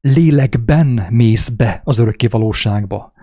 lélekben 0.00 1.06
mész 1.10 1.48
be 1.48 1.80
az 1.84 1.98
örökké 1.98 2.26
valóságba. 2.26 3.14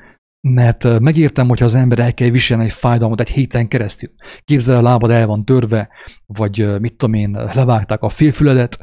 Mert 0.48 1.00
megértem, 1.00 1.48
hogyha 1.48 1.66
az 1.66 1.76
ember 1.76 2.00
el 2.00 2.14
kell 2.14 2.30
viselni 2.30 2.64
egy 2.64 2.72
fájdalmat 2.72 3.20
egy 3.20 3.30
héten 3.30 3.68
keresztül. 3.68 4.10
Képzel 4.46 4.76
a 4.76 4.82
lábad 4.82 5.12
el 5.12 5.28
van 5.28 5.46
törve, 5.46 5.90
vagy 6.26 6.80
mit 6.80 6.96
tudom 6.96 7.14
én, 7.14 7.32
levágták 7.54 8.02
a 8.02 8.10
félfüledet, 8.10 8.80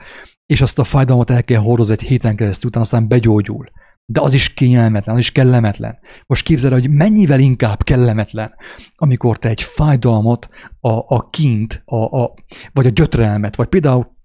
és 0.47 0.61
azt 0.61 0.79
a 0.79 0.85
fájdalmat 0.85 1.31
el 1.31 1.45
kell 1.45 1.61
hordozni 1.61 1.93
egy 1.93 2.03
héten 2.03 2.37
keresztül, 2.37 2.69
utána 2.69 2.85
aztán 2.85 3.09
begyógyul. 3.09 3.67
de 4.13 4.21
az 4.21 4.33
is 4.33 4.55
kényelmetlen, 4.55 5.15
az 5.15 5.21
is 5.21 5.33
kellemetlen. 5.33 5.99
Most 6.27 6.45
képzeld, 6.45 6.73
hogy 6.73 6.91
mennyivel 6.91 7.41
inkább 7.41 7.83
kellemetlen, 7.83 8.55
amikor 8.97 9.39
te 9.39 9.49
egy 9.49 9.63
fájdalmat, 9.63 10.49
a, 10.81 10.91
a 10.91 11.29
kint, 11.31 11.83
a, 11.85 12.23
a, 12.23 12.35
vagy 12.73 12.87
a 12.87 12.91
gyötrelmet, 12.91 13.57
vagy 13.57 13.69
például 13.69 14.17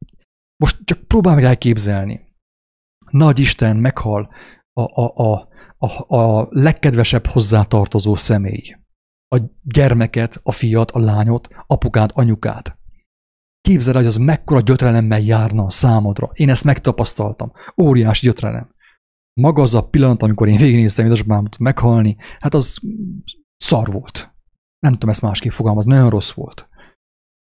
most 0.63 0.78
csak 0.84 0.99
próbálj 0.99 1.36
meg 1.36 1.43
elképzelni. 1.43 2.25
Nagy 3.12 3.39
Isten 3.39 3.78
meghal 3.78 4.30
a, 4.74 5.02
a, 5.02 5.13
a, 5.15 5.48
a, 5.78 6.15
a 6.15 6.48
legkedvesebb 6.50 7.26
hozzátartozó 7.26 8.15
személy. 8.15 8.76
A 9.36 9.41
gyermeket, 9.62 10.39
a 10.44 10.52
fiat, 10.52 10.91
a 10.91 11.00
lányot, 11.00 11.48
apukát, 11.68 12.12
anyukát. 12.12 12.78
Képzeld, 13.62 13.96
hogy 13.96 14.06
az 14.06 14.18
mekkora 14.18 14.60
gyötrelemmel 14.60 15.20
járna 15.20 15.63
a 15.63 15.70
számodra. 15.70 16.30
Én 16.34 16.50
ezt 16.50 16.63
megtapasztaltam. 16.63 17.52
Óriási 17.82 18.26
gyötrelem. 18.26 18.74
Maga 19.41 19.62
az 19.62 19.76
a 19.76 19.88
pillanat, 19.88 20.24
amikor 20.24 20.48
én 20.48 20.58
végignéztem 20.58 21.06
édesbámot 21.06 21.58
meghalni, 21.58 22.18
hát 22.39 22.54
az 22.54 22.80
szar 23.58 23.91
volt. 23.91 24.34
Nem 24.80 24.94
tudom 24.94 25.10
ezt 25.10 25.22
másképp 25.22 25.52
fogalmazni, 25.52 25.94
nagyon 25.94 26.10
rossz 26.10 26.32
volt. 26.32 26.70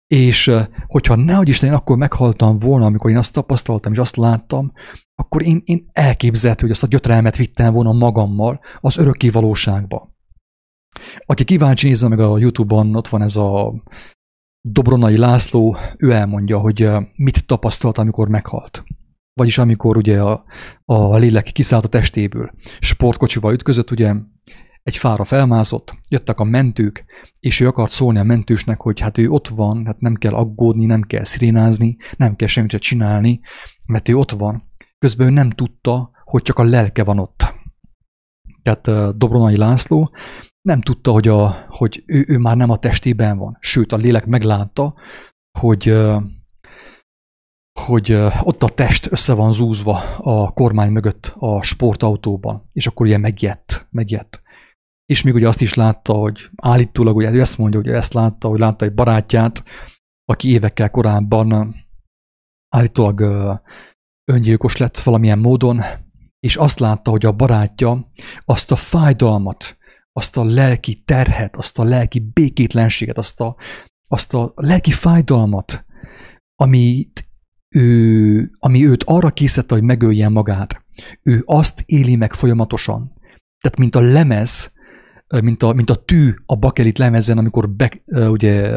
És 0.08 0.50
hogyha 0.86 1.14
nehogy 1.14 1.48
Isten, 1.48 1.68
én 1.68 1.74
akkor 1.74 1.96
meghaltam 1.96 2.56
volna, 2.56 2.86
amikor 2.86 3.10
én 3.10 3.16
azt 3.16 3.32
tapasztaltam, 3.32 3.92
és 3.92 3.98
azt 3.98 4.16
láttam, 4.16 4.72
akkor 5.14 5.42
én, 5.42 5.62
én 5.64 5.88
elképzelhető, 5.92 6.62
hogy 6.62 6.74
azt 6.74 6.82
a 6.82 6.86
gyötrelmet 6.86 7.36
vittem 7.36 7.72
volna 7.72 7.92
magammal 7.92 8.60
az 8.80 8.96
örökké 8.96 9.28
valóságba. 9.28 10.16
Aki 11.26 11.44
kíváncsi, 11.44 11.86
nézze 11.86 12.08
meg 12.08 12.20
a 12.20 12.38
Youtube-on, 12.38 12.96
ott 12.96 13.08
van 13.08 13.22
ez 13.22 13.36
a 13.36 13.82
Dobronai 14.68 15.16
László, 15.16 15.76
ő 15.98 16.12
elmondja, 16.12 16.58
hogy 16.58 16.88
mit 17.16 17.46
tapasztalt, 17.46 17.98
amikor 17.98 18.28
meghalt. 18.28 18.84
Vagyis 19.32 19.58
amikor 19.58 19.96
ugye 19.96 20.22
a, 20.22 20.44
a 20.84 21.16
lélek 21.16 21.44
kiszállt 21.44 21.84
a 21.84 21.88
testéből. 21.88 22.50
Sportkocsival 22.78 23.52
ütközött, 23.52 23.90
ugye 23.90 24.14
egy 24.88 24.96
fára 24.96 25.24
felmászott, 25.24 25.94
jöttek 26.08 26.40
a 26.40 26.44
mentők, 26.44 27.04
és 27.40 27.60
ő 27.60 27.66
akart 27.66 27.92
szólni 27.92 28.18
a 28.18 28.22
mentősnek, 28.22 28.80
hogy 28.80 29.00
hát 29.00 29.18
ő 29.18 29.28
ott 29.28 29.48
van, 29.48 29.86
hát 29.86 30.00
nem 30.00 30.14
kell 30.14 30.34
aggódni, 30.34 30.86
nem 30.86 31.02
kell 31.02 31.24
szirénázni, 31.24 31.96
nem 32.16 32.36
kell 32.36 32.48
semmit 32.48 32.76
csinálni, 32.76 33.40
mert 33.86 34.08
ő 34.08 34.16
ott 34.16 34.30
van. 34.30 34.66
Közben 34.98 35.26
ő 35.26 35.30
nem 35.30 35.50
tudta, 35.50 36.10
hogy 36.24 36.42
csak 36.42 36.58
a 36.58 36.64
lelke 36.64 37.04
van 37.04 37.18
ott. 37.18 37.54
Tehát 38.62 39.16
Dobronai 39.18 39.56
László 39.56 40.10
nem 40.60 40.80
tudta, 40.80 41.12
hogy, 41.12 41.28
a, 41.28 41.66
hogy 41.68 42.02
ő, 42.06 42.24
ő 42.28 42.38
már 42.38 42.56
nem 42.56 42.70
a 42.70 42.78
testében 42.78 43.38
van. 43.38 43.56
Sőt, 43.60 43.92
a 43.92 43.96
lélek 43.96 44.26
meglátta, 44.26 44.94
hogy, 45.58 45.96
hogy 47.80 48.12
ott 48.42 48.62
a 48.62 48.68
test 48.68 49.12
össze 49.12 49.32
van 49.32 49.52
zúzva 49.52 50.14
a 50.16 50.52
kormány 50.52 50.92
mögött 50.92 51.34
a 51.38 51.62
sportautóban, 51.62 52.68
és 52.72 52.86
akkor 52.86 53.06
ugye 53.06 53.18
megjett, 53.18 53.86
megjett. 53.90 54.46
És 55.10 55.22
még 55.22 55.34
ugye 55.34 55.48
azt 55.48 55.60
is 55.60 55.74
látta, 55.74 56.12
hogy 56.12 56.50
állítólag, 56.56 57.16
ugye 57.16 57.30
ő 57.30 57.40
ezt 57.40 57.58
mondja, 57.58 57.80
hogy 57.80 57.88
ezt 57.90 58.12
látta, 58.12 58.48
hogy 58.48 58.58
látta 58.58 58.84
egy 58.84 58.94
barátját, 58.94 59.64
aki 60.24 60.48
évekkel 60.48 60.90
korábban 60.90 61.76
állítólag 62.68 63.20
öngyilkos 64.24 64.76
lett 64.76 64.98
valamilyen 64.98 65.38
módon, 65.38 65.80
és 66.40 66.56
azt 66.56 66.78
látta, 66.78 67.10
hogy 67.10 67.26
a 67.26 67.32
barátja 67.32 68.12
azt 68.44 68.70
a 68.70 68.76
fájdalmat, 68.76 69.78
azt 70.12 70.36
a 70.36 70.44
lelki 70.44 71.02
terhet, 71.02 71.56
azt 71.56 71.78
a 71.78 71.84
lelki 71.84 72.20
békétlenséget, 72.20 73.18
azt 73.18 73.40
a, 73.40 73.56
azt 74.08 74.34
a 74.34 74.52
lelki 74.54 74.90
fájdalmat, 74.90 75.84
amit 76.54 77.28
ő, 77.68 78.50
ami 78.58 78.86
őt 78.86 79.04
arra 79.04 79.30
készítette, 79.30 79.74
hogy 79.74 79.84
megöljen 79.84 80.32
magát, 80.32 80.84
ő 81.22 81.42
azt 81.46 81.82
éli 81.86 82.16
meg 82.16 82.32
folyamatosan. 82.32 83.12
Tehát 83.58 83.78
mint 83.78 83.94
a 83.94 84.00
lemez, 84.00 84.72
mint 85.42 85.62
a, 85.62 85.72
mint 85.72 85.90
a 85.90 86.04
tű 86.04 86.34
a 86.46 86.56
bakelit 86.56 86.98
lemezen, 86.98 87.38
amikor 87.38 87.70
be, 87.70 87.90
ugye, 88.06 88.70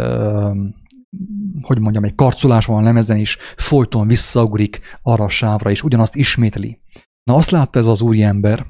hogy 1.61 1.79
mondjam, 1.79 2.03
egy 2.03 2.15
karcolás 2.15 2.65
van 2.65 2.77
a 2.77 2.85
lemezen, 2.85 3.17
és 3.17 3.37
folyton 3.55 4.07
visszaugrik 4.07 4.79
arra 5.01 5.23
a 5.23 5.29
sávra, 5.29 5.69
és 5.69 5.83
ugyanazt 5.83 6.15
ismétli. 6.15 6.81
Na 7.23 7.35
azt 7.35 7.51
látta 7.51 7.79
ez 7.79 7.85
az 7.85 8.01
úriember, 8.01 8.65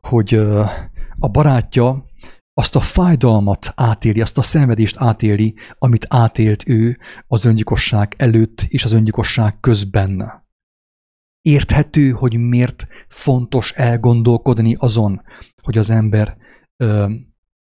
hogy 0.00 0.34
a 1.18 1.28
barátja 1.28 2.04
azt 2.54 2.76
a 2.76 2.80
fájdalmat 2.80 3.72
átéli, 3.74 4.20
azt 4.20 4.38
a 4.38 4.42
szenvedést 4.42 4.96
átéli, 4.98 5.54
amit 5.78 6.06
átélt 6.08 6.68
ő 6.68 6.98
az 7.26 7.44
öngyilkosság 7.44 8.14
előtt 8.18 8.64
és 8.68 8.84
az 8.84 8.92
öngyilkosság 8.92 9.60
közben. 9.60 10.42
Érthető, 11.40 12.10
hogy 12.10 12.36
miért 12.36 12.86
fontos 13.08 13.72
elgondolkodni 13.72 14.74
azon, 14.78 15.22
hogy 15.62 15.78
az 15.78 15.90
ember 15.90 16.36
ö, 16.76 17.12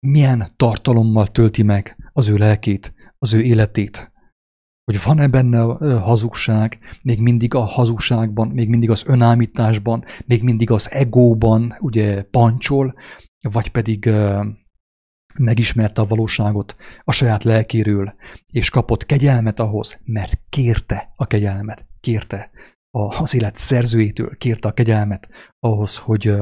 milyen 0.07 0.53
tartalommal 0.57 1.27
tölti 1.27 1.63
meg 1.63 2.11
az 2.13 2.29
ő 2.29 2.37
lelkét, 2.37 2.95
az 3.19 3.35
ő 3.35 3.43
életét. 3.43 4.13
Hogy 4.85 5.03
van-e 5.03 5.29
benne 5.29 5.63
a 5.63 5.99
hazugság, 5.99 6.79
még 7.03 7.21
mindig 7.21 7.55
a 7.55 7.61
hazugságban, 7.61 8.49
még 8.49 8.69
mindig 8.69 8.91
az 8.91 9.05
önállításban, 9.07 10.05
még 10.27 10.43
mindig 10.43 10.71
az 10.71 10.91
egóban, 10.91 11.77
ugye 11.79 12.23
pancsol, 12.23 12.95
vagy 13.49 13.69
pedig 13.69 14.11
megismerte 15.39 16.01
a 16.01 16.07
valóságot 16.07 16.77
a 17.05 17.13
saját 17.13 17.45
lelkéről, 17.45 18.15
és 18.53 18.71
kapott 18.71 19.07
kegyelmet 19.07 19.61
ahhoz, 19.61 20.01
mert 20.05 20.41
kérte 20.49 21.13
a 21.17 21.27
kegyelmet, 21.27 21.87
kérte 22.01 22.51
az 22.91 23.35
élet 23.35 23.57
szerzőjétől, 23.57 24.37
kérte 24.37 24.69
a 24.69 24.73
kegyelmet 24.73 25.29
ahhoz, 25.59 25.99
hogy, 25.99 26.33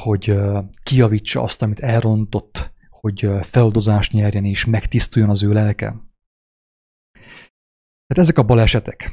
hogy 0.00 0.38
kiavítsa 0.82 1.42
azt, 1.42 1.62
amit 1.62 1.80
elrontott, 1.80 2.72
hogy 2.90 3.30
feloldozást 3.42 4.12
nyerjen 4.12 4.44
és 4.44 4.64
megtisztuljon 4.64 5.30
az 5.30 5.42
ő 5.42 5.52
lelke. 5.52 5.86
Tehát 8.06 8.22
ezek 8.22 8.38
a 8.38 8.42
balesetek. 8.42 9.12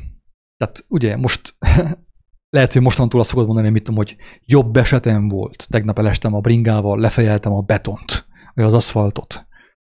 Tehát 0.58 0.86
ugye 0.88 1.18
most 1.18 1.56
lehet, 2.56 2.74
hogy 2.74 2.82
mostantól 2.82 3.20
azt 3.20 3.30
fogod 3.30 3.46
mondani, 3.46 3.70
mit 3.70 3.84
tudom, 3.84 3.98
hogy 3.98 4.16
jobb 4.46 4.76
esetem 4.76 5.28
volt. 5.28 5.68
Tegnap 5.70 6.00
elestem 6.00 6.34
a 6.34 6.40
bringával, 6.40 7.00
lefejeltem 7.00 7.54
a 7.54 7.62
betont, 7.62 8.28
vagy 8.54 8.66
az 8.66 8.74
aszfaltot. 8.74 9.48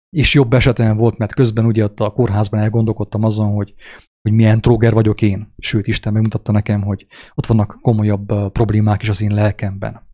És 0.09 0.33
jobb 0.33 0.53
esetem 0.53 0.97
volt, 0.97 1.17
mert 1.17 1.33
közben 1.33 1.65
ugye 1.65 1.83
ott 1.83 1.99
a 1.99 2.11
kórházban 2.11 2.59
elgondolkodtam 2.59 3.23
azon, 3.23 3.51
hogy, 3.51 3.73
hogy 4.21 4.31
milyen 4.31 4.61
tróger 4.61 4.93
vagyok 4.93 5.21
én. 5.21 5.51
Sőt, 5.57 5.87
Isten 5.87 6.13
megmutatta 6.13 6.51
nekem, 6.51 6.81
hogy 6.81 7.05
ott 7.33 7.45
vannak 7.45 7.79
komolyabb 7.81 8.51
problémák 8.51 9.01
is 9.01 9.09
az 9.09 9.21
én 9.21 9.33
lelkemben. 9.33 10.06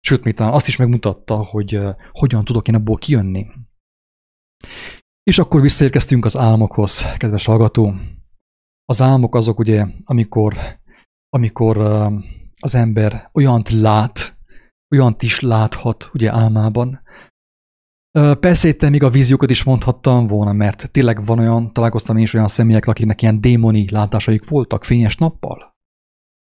Sőt, 0.00 0.24
még 0.24 0.40
azt 0.40 0.68
is 0.68 0.76
megmutatta, 0.76 1.44
hogy 1.44 1.80
hogyan 2.12 2.44
tudok 2.44 2.68
én 2.68 2.74
abból 2.74 2.96
kijönni. 2.96 3.46
És 5.22 5.38
akkor 5.38 5.60
visszaérkeztünk 5.60 6.24
az 6.24 6.36
álmokhoz, 6.36 7.16
kedves 7.16 7.44
hallgató. 7.44 7.94
Az 8.84 9.00
álmok 9.02 9.34
azok 9.34 9.58
ugye, 9.58 9.86
amikor 10.04 10.56
amikor 11.30 11.76
az 12.60 12.74
ember 12.74 13.30
olyant 13.32 13.70
lát, 13.70 14.38
olyant 14.94 15.22
is 15.22 15.40
láthat 15.40 16.10
ugye 16.12 16.32
álmában. 16.32 17.02
Persze 18.40 18.68
itt 18.68 18.88
még 18.88 19.02
a 19.02 19.10
víziókat 19.10 19.50
is 19.50 19.62
mondhattam 19.62 20.26
volna, 20.26 20.52
mert 20.52 20.90
tényleg 20.90 21.24
van 21.24 21.38
olyan, 21.38 21.72
találkoztam 21.72 22.16
én 22.16 22.22
is 22.22 22.34
olyan 22.34 22.48
személyek, 22.48 22.86
akiknek 22.86 23.22
ilyen 23.22 23.40
démoni 23.40 23.90
látásaik 23.90 24.48
voltak 24.48 24.84
fényes 24.84 25.16
nappal. 25.16 25.76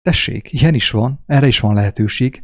Tessék, 0.01 0.53
ilyen 0.53 0.75
is 0.75 0.91
van, 0.91 1.23
erre 1.27 1.47
is 1.47 1.61
van 1.61 1.75
lehetőség. 1.75 2.43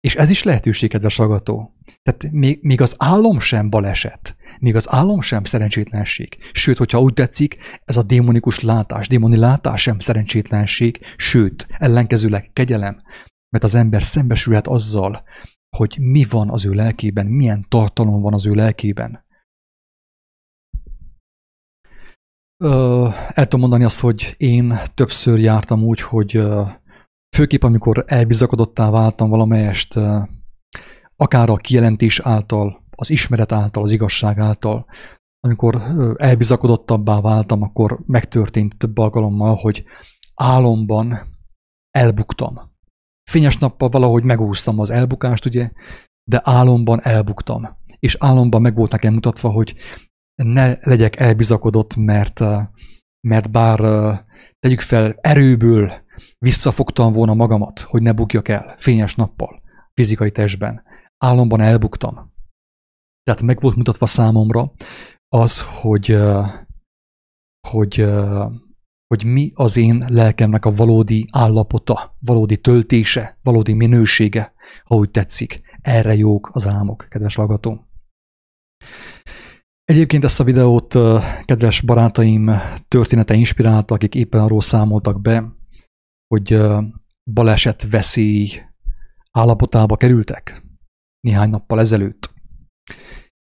És 0.00 0.14
ez 0.14 0.30
is 0.30 0.42
lehetőség, 0.42 0.90
kedves 0.90 1.16
hallgató. 1.16 1.74
Tehát 2.02 2.32
még, 2.32 2.58
még 2.62 2.80
az 2.80 2.94
álom 2.98 3.40
sem 3.40 3.70
baleset, 3.70 4.36
még 4.58 4.74
az 4.74 4.92
álom 4.92 5.20
sem 5.20 5.44
szerencsétlenség. 5.44 6.38
Sőt, 6.52 6.78
hogyha 6.78 7.00
úgy 7.00 7.12
tetszik, 7.12 7.56
ez 7.84 7.96
a 7.96 8.02
démonikus 8.02 8.60
látás, 8.60 9.08
démoni 9.08 9.36
látás 9.36 9.82
sem 9.82 9.98
szerencsétlenség, 9.98 11.00
sőt, 11.16 11.66
ellenkezőleg 11.78 12.50
kegyelem, 12.52 13.02
mert 13.48 13.64
az 13.64 13.74
ember 13.74 14.02
szembesülhet 14.02 14.66
azzal, 14.66 15.22
hogy 15.76 15.96
mi 16.00 16.24
van 16.30 16.50
az 16.50 16.66
ő 16.66 16.72
lelkében, 16.72 17.26
milyen 17.26 17.66
tartalom 17.68 18.20
van 18.20 18.32
az 18.32 18.46
ő 18.46 18.54
lelkében. 18.54 19.24
Ö, 22.64 23.08
el 23.28 23.44
tudom 23.44 23.60
mondani 23.60 23.84
azt, 23.84 24.00
hogy 24.00 24.34
én 24.36 24.78
többször 24.94 25.38
jártam 25.38 25.82
úgy, 25.82 26.00
hogy 26.00 26.42
Főképp, 27.36 27.62
amikor 27.62 28.04
elbizakodottá 28.06 28.90
váltam 28.90 29.28
valamelyest, 29.28 29.98
akár 31.16 31.48
a 31.48 31.56
kijelentés 31.56 32.20
által, 32.20 32.84
az 32.90 33.10
ismeret 33.10 33.52
által, 33.52 33.82
az 33.82 33.90
igazság 33.90 34.38
által, 34.38 34.86
amikor 35.40 35.82
elbizakodottabbá 36.16 37.20
váltam, 37.20 37.62
akkor 37.62 38.00
megtörtént 38.06 38.76
több 38.78 38.98
alkalommal, 38.98 39.54
hogy 39.54 39.84
álomban 40.34 41.36
elbuktam. 41.90 42.60
Fényes 43.30 43.58
nappal 43.58 43.88
valahogy 43.88 44.22
megúsztam 44.22 44.78
az 44.78 44.90
elbukást, 44.90 45.44
ugye, 45.44 45.70
de 46.30 46.40
álomban 46.44 47.00
elbuktam. 47.02 47.68
És 47.98 48.16
álomban 48.20 48.60
meg 48.60 48.74
volt 48.74 48.90
nekem 48.90 49.14
mutatva, 49.14 49.50
hogy 49.50 49.74
ne 50.34 50.76
legyek 50.80 51.16
elbizakodott, 51.16 51.96
mert, 51.96 52.40
mert 53.28 53.50
bár 53.50 53.78
tegyük 54.58 54.80
fel 54.80 55.14
erőből 55.20 56.04
Visszafogtam 56.38 57.12
volna 57.12 57.34
magamat, 57.34 57.80
hogy 57.80 58.02
ne 58.02 58.12
bukjak 58.12 58.48
el 58.48 58.74
fényes 58.78 59.14
nappal, 59.14 59.62
fizikai 59.94 60.30
testben. 60.30 60.82
Álomban 61.24 61.60
elbuktam. 61.60 62.34
Tehát 63.22 63.42
meg 63.42 63.60
volt 63.60 63.76
mutatva 63.76 64.06
számomra 64.06 64.72
az, 65.28 65.62
hogy, 65.62 66.18
hogy, 67.68 68.06
hogy 69.06 69.24
mi 69.24 69.50
az 69.54 69.76
én 69.76 70.04
lelkemnek 70.08 70.64
a 70.64 70.70
valódi 70.70 71.28
állapota, 71.32 72.16
valódi 72.18 72.56
töltése, 72.56 73.38
valódi 73.42 73.72
minősége, 73.72 74.52
ha 74.84 74.94
úgy 74.94 75.10
tetszik. 75.10 75.60
Erre 75.80 76.14
jók 76.14 76.50
az 76.52 76.66
álmok, 76.66 77.06
kedves 77.10 77.34
hallgató. 77.34 77.86
Egyébként 79.84 80.24
ezt 80.24 80.40
a 80.40 80.44
videót 80.44 80.94
kedves 81.44 81.80
barátaim 81.80 82.50
története 82.88 83.34
inspirálta, 83.34 83.94
akik 83.94 84.14
éppen 84.14 84.40
arról 84.40 84.60
számoltak 84.60 85.20
be, 85.20 85.55
hogy 86.26 86.58
baleset 87.30 87.88
veszély 87.90 88.60
állapotába 89.30 89.96
kerültek 89.96 90.62
néhány 91.20 91.50
nappal 91.50 91.80
ezelőtt. 91.80 92.34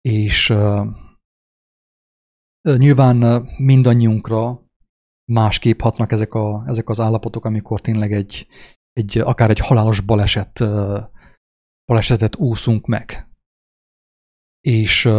És 0.02 0.54
nyilván 2.62 3.48
mindannyiunkra 3.58 4.66
másképp 5.32 5.80
hatnak 5.80 6.12
ezek, 6.12 6.34
a, 6.34 6.64
ezek 6.68 6.90
az 6.90 7.00
állapotok, 7.00 7.46
amikor 7.46 7.82
tényleg 7.82 8.12
egy, 8.12 8.48
egy, 8.94 9.18
akár 9.18 9.50
egy 9.50 9.60
halálos 9.60 10.00
baleset, 10.00 10.64
balesetet 11.86 12.36
úszunk 12.36 12.86
meg. 12.86 13.28
És 14.62 15.10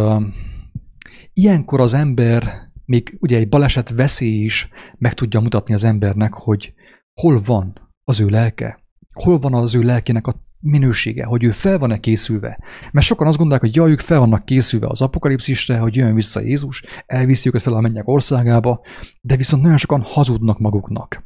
ilyenkor 1.33 1.79
az 1.79 1.93
ember, 1.93 2.71
még 2.85 3.17
ugye 3.19 3.37
egy 3.37 3.49
baleset 3.49 3.89
veszély 3.89 4.43
is 4.43 4.69
meg 4.97 5.13
tudja 5.13 5.39
mutatni 5.39 5.73
az 5.73 5.83
embernek, 5.83 6.33
hogy 6.33 6.73
hol 7.19 7.41
van 7.45 7.91
az 8.03 8.19
ő 8.19 8.27
lelke, 8.27 8.79
hol 9.13 9.39
van 9.39 9.53
az 9.53 9.75
ő 9.75 9.81
lelkének 9.81 10.27
a 10.27 10.35
minősége, 10.59 11.25
hogy 11.25 11.43
ő 11.43 11.51
fel 11.51 11.77
van-e 11.77 11.99
készülve. 11.99 12.59
Mert 12.91 13.05
sokan 13.05 13.27
azt 13.27 13.37
gondolják, 13.37 13.65
hogy 13.65 13.75
jaj, 13.75 13.91
ők 13.91 13.99
fel 13.99 14.19
vannak 14.19 14.45
készülve 14.45 14.87
az 14.87 15.01
apokalipszisre, 15.01 15.77
hogy 15.77 15.95
jön 15.95 16.15
vissza 16.15 16.39
Jézus, 16.39 16.83
elviszi 17.05 17.47
őket 17.47 17.61
fel 17.61 17.73
a 17.73 17.79
mennyek 17.79 18.07
országába, 18.07 18.81
de 19.21 19.35
viszont 19.35 19.61
nagyon 19.61 19.77
sokan 19.77 20.01
hazudnak 20.01 20.59
maguknak. 20.59 21.23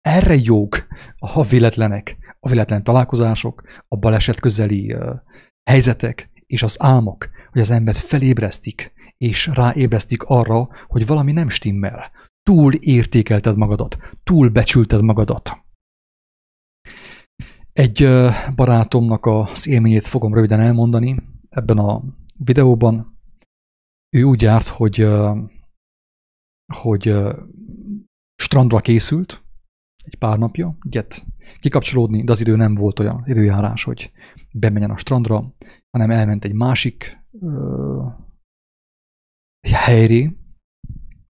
Erre 0.00 0.34
jók 0.36 0.86
a 1.18 1.44
véletlenek, 1.44 2.16
a 2.40 2.48
véletlen 2.48 2.82
találkozások, 2.82 3.62
a 3.88 3.96
baleset 3.96 4.40
közeli 4.40 4.96
helyzetek 5.70 6.30
és 6.46 6.62
az 6.62 6.76
álmok, 6.80 7.28
hogy 7.50 7.60
az 7.60 7.70
embert 7.70 7.98
felébresztik, 7.98 8.92
és 9.16 9.46
ráébresztik 9.46 10.22
arra, 10.22 10.68
hogy 10.86 11.06
valami 11.06 11.32
nem 11.32 11.48
stimmel. 11.48 12.10
Túl 12.48 12.72
értékelted 12.72 13.56
magadat, 13.56 13.96
túl 14.22 14.48
becsülted 14.48 15.02
magadat. 15.02 15.64
Egy 17.72 18.08
barátomnak 18.54 19.26
az 19.26 19.66
élményét 19.66 20.06
fogom 20.06 20.34
röviden 20.34 20.60
elmondani 20.60 21.22
ebben 21.48 21.78
a 21.78 22.02
videóban. 22.36 23.18
Ő 24.16 24.22
úgy 24.22 24.42
járt, 24.42 24.66
hogy, 24.66 25.06
hogy 26.72 27.14
strandra 28.42 28.80
készült 28.80 29.44
egy 30.04 30.18
pár 30.18 30.38
napja, 30.38 30.76
get 30.80 31.26
kikapcsolódni, 31.60 32.24
de 32.24 32.32
az 32.32 32.40
idő 32.40 32.56
nem 32.56 32.74
volt 32.74 32.98
olyan 32.98 33.22
időjárás, 33.26 33.84
hogy 33.84 34.12
bemenjen 34.52 34.90
a 34.90 34.96
strandra, 34.96 35.52
hanem 35.90 36.10
elment 36.10 36.44
egy 36.44 36.54
másik 36.54 37.18
helyre, 39.60 40.37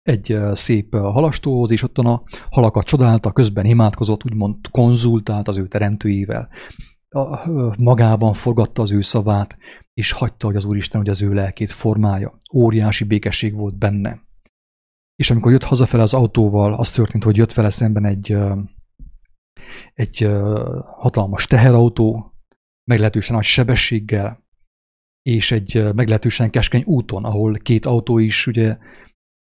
egy 0.06 0.38
szép 0.52 0.94
halastóhoz, 0.94 1.70
és 1.70 1.82
ottan 1.82 2.06
a 2.06 2.22
halakat 2.50 2.84
csodálta, 2.84 3.32
közben 3.32 3.64
imádkozott, 3.64 4.24
úgymond 4.24 4.56
konzultált 4.70 5.48
az 5.48 5.58
ő 5.58 5.66
teremtőjével, 5.66 6.48
magában 7.78 8.34
forgatta 8.34 8.82
az 8.82 8.92
ő 8.92 9.00
szavát, 9.00 9.56
és 9.94 10.12
hagyta, 10.12 10.46
hogy 10.46 10.56
az 10.56 10.64
Úristen, 10.64 11.00
hogy 11.00 11.10
az 11.10 11.22
ő 11.22 11.32
lelkét 11.32 11.72
formálja. 11.72 12.38
Óriási 12.52 13.04
békesség 13.04 13.54
volt 13.54 13.78
benne. 13.78 14.20
És 15.14 15.30
amikor 15.30 15.52
jött 15.52 15.64
hazafele 15.64 16.02
az 16.02 16.14
autóval, 16.14 16.74
az 16.74 16.90
történt, 16.90 17.24
hogy 17.24 17.36
jött 17.36 17.52
vele 17.52 17.70
szemben 17.70 18.04
egy, 18.04 18.36
egy 19.94 20.28
hatalmas 20.96 21.44
teherautó, 21.44 22.34
meglehetősen 22.84 23.34
nagy 23.34 23.44
sebességgel, 23.44 24.44
és 25.22 25.50
egy 25.50 25.94
meglehetősen 25.94 26.50
keskeny 26.50 26.82
úton, 26.86 27.24
ahol 27.24 27.54
két 27.54 27.86
autó 27.86 28.18
is 28.18 28.46
ugye 28.46 28.76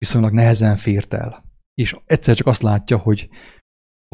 viszonylag 0.02 0.34
nehezen 0.34 0.76
fért 0.76 1.14
el. 1.14 1.44
És 1.74 1.96
egyszer 2.06 2.36
csak 2.36 2.48
azt 2.48 2.62
látja, 2.62 2.98
hogy, 2.98 3.30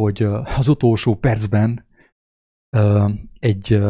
hogy 0.02 0.24
az 0.58 0.68
utolsó 0.68 1.16
percben 1.16 1.86
egy 3.40 3.82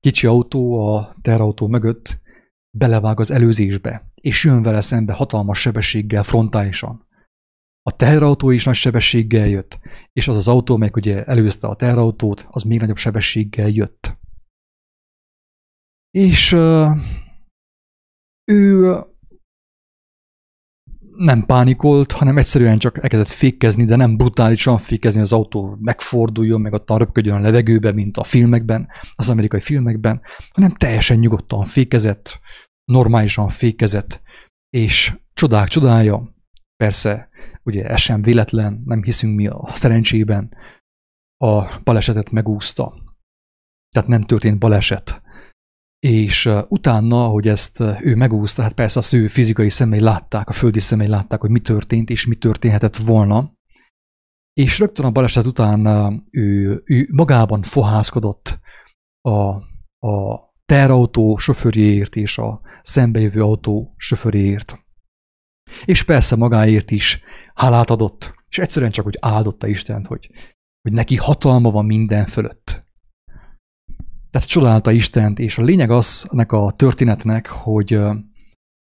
kicsi 0.00 0.26
autó 0.26 0.86
a 0.86 1.16
terautó 1.22 1.66
mögött 1.66 2.20
belevág 2.78 3.20
az 3.20 3.30
előzésbe, 3.30 4.10
és 4.20 4.44
jön 4.44 4.62
vele 4.62 4.80
szembe 4.80 5.12
hatalmas 5.12 5.60
sebességgel 5.60 6.22
frontálisan. 6.22 7.06
A 7.82 7.96
teherautó 7.96 8.50
is 8.50 8.64
nagy 8.64 8.74
sebességgel 8.74 9.46
jött, 9.48 9.78
és 10.12 10.28
az 10.28 10.36
az 10.36 10.48
autó, 10.48 10.76
meg 10.76 10.96
ugye 10.96 11.24
előzte 11.24 11.66
a 11.66 11.76
teherautót, 11.76 12.46
az 12.50 12.62
még 12.62 12.80
nagyobb 12.80 12.96
sebességgel 12.96 13.68
jött. 13.68 14.16
És 16.10 16.52
ő 18.52 18.96
nem 21.18 21.46
pánikolt, 21.46 22.12
hanem 22.12 22.38
egyszerűen 22.38 22.78
csak 22.78 23.02
elkezdett 23.02 23.28
fékezni, 23.28 23.84
de 23.84 23.96
nem 23.96 24.16
brutálisan 24.16 24.78
fékezni, 24.78 25.20
az 25.20 25.32
autó 25.32 25.76
megforduljon, 25.80 26.60
meg 26.60 26.72
ott 26.72 26.90
röpködjön 26.90 27.36
a 27.36 27.40
levegőbe, 27.40 27.92
mint 27.92 28.16
a 28.16 28.24
filmekben, 28.24 28.88
az 29.14 29.30
amerikai 29.30 29.60
filmekben, 29.60 30.20
hanem 30.48 30.74
teljesen 30.74 31.18
nyugodtan 31.18 31.64
fékezett, 31.64 32.40
normálisan 32.84 33.48
fékezett, 33.48 34.20
és 34.70 35.16
csodák 35.34 35.68
csodája, 35.68 36.34
persze, 36.76 37.28
ugye 37.62 37.84
ez 37.84 38.00
sem 38.00 38.22
véletlen, 38.22 38.82
nem 38.84 39.02
hiszünk 39.02 39.36
mi 39.36 39.46
a 39.46 39.68
szerencsében, 39.72 40.54
a 41.44 41.80
balesetet 41.84 42.30
megúszta. 42.30 42.94
Tehát 43.94 44.08
nem 44.08 44.22
történt 44.22 44.58
baleset 44.58 45.22
és 45.98 46.50
utána, 46.68 47.26
hogy 47.26 47.48
ezt 47.48 47.80
ő 47.80 48.14
megúszta, 48.14 48.62
hát 48.62 48.72
persze 48.72 48.98
az 48.98 49.14
ő 49.14 49.28
fizikai 49.28 49.70
szemei 49.70 50.00
látták, 50.00 50.48
a 50.48 50.52
földi 50.52 50.80
szemei 50.80 51.06
látták, 51.06 51.40
hogy 51.40 51.50
mi 51.50 51.60
történt, 51.60 52.10
és 52.10 52.26
mi 52.26 52.34
történhetett 52.34 52.96
volna, 52.96 53.52
és 54.52 54.78
rögtön 54.78 55.04
a 55.06 55.10
baleset 55.10 55.46
után 55.46 55.86
ő, 56.30 56.82
ő 56.84 57.08
magában 57.12 57.62
fohászkodott 57.62 58.58
a, 59.20 59.48
a 60.08 60.46
terautó 60.64 61.36
sofőrjéért 61.36 62.16
és 62.16 62.38
a 62.38 62.60
szembejövő 62.82 63.42
autó 63.42 63.94
sofőrjéért. 63.96 64.84
És 65.84 66.02
persze 66.02 66.36
magáért 66.36 66.90
is 66.90 67.20
hálát 67.54 67.90
adott, 67.90 68.34
és 68.48 68.58
egyszerűen 68.58 68.90
csak, 68.90 69.04
hogy 69.04 69.18
áldotta 69.20 69.66
Istent, 69.66 70.06
hogy, 70.06 70.30
hogy 70.80 70.92
neki 70.92 71.16
hatalma 71.16 71.70
van 71.70 71.84
minden 71.84 72.26
fölött. 72.26 72.87
Tehát 74.38 74.52
csodálta 74.52 74.90
Istent, 74.90 75.38
és 75.38 75.58
a 75.58 75.62
lényeg 75.62 75.90
az 75.90 76.28
ennek 76.32 76.52
a 76.52 76.70
történetnek, 76.70 77.46
hogy 77.46 77.98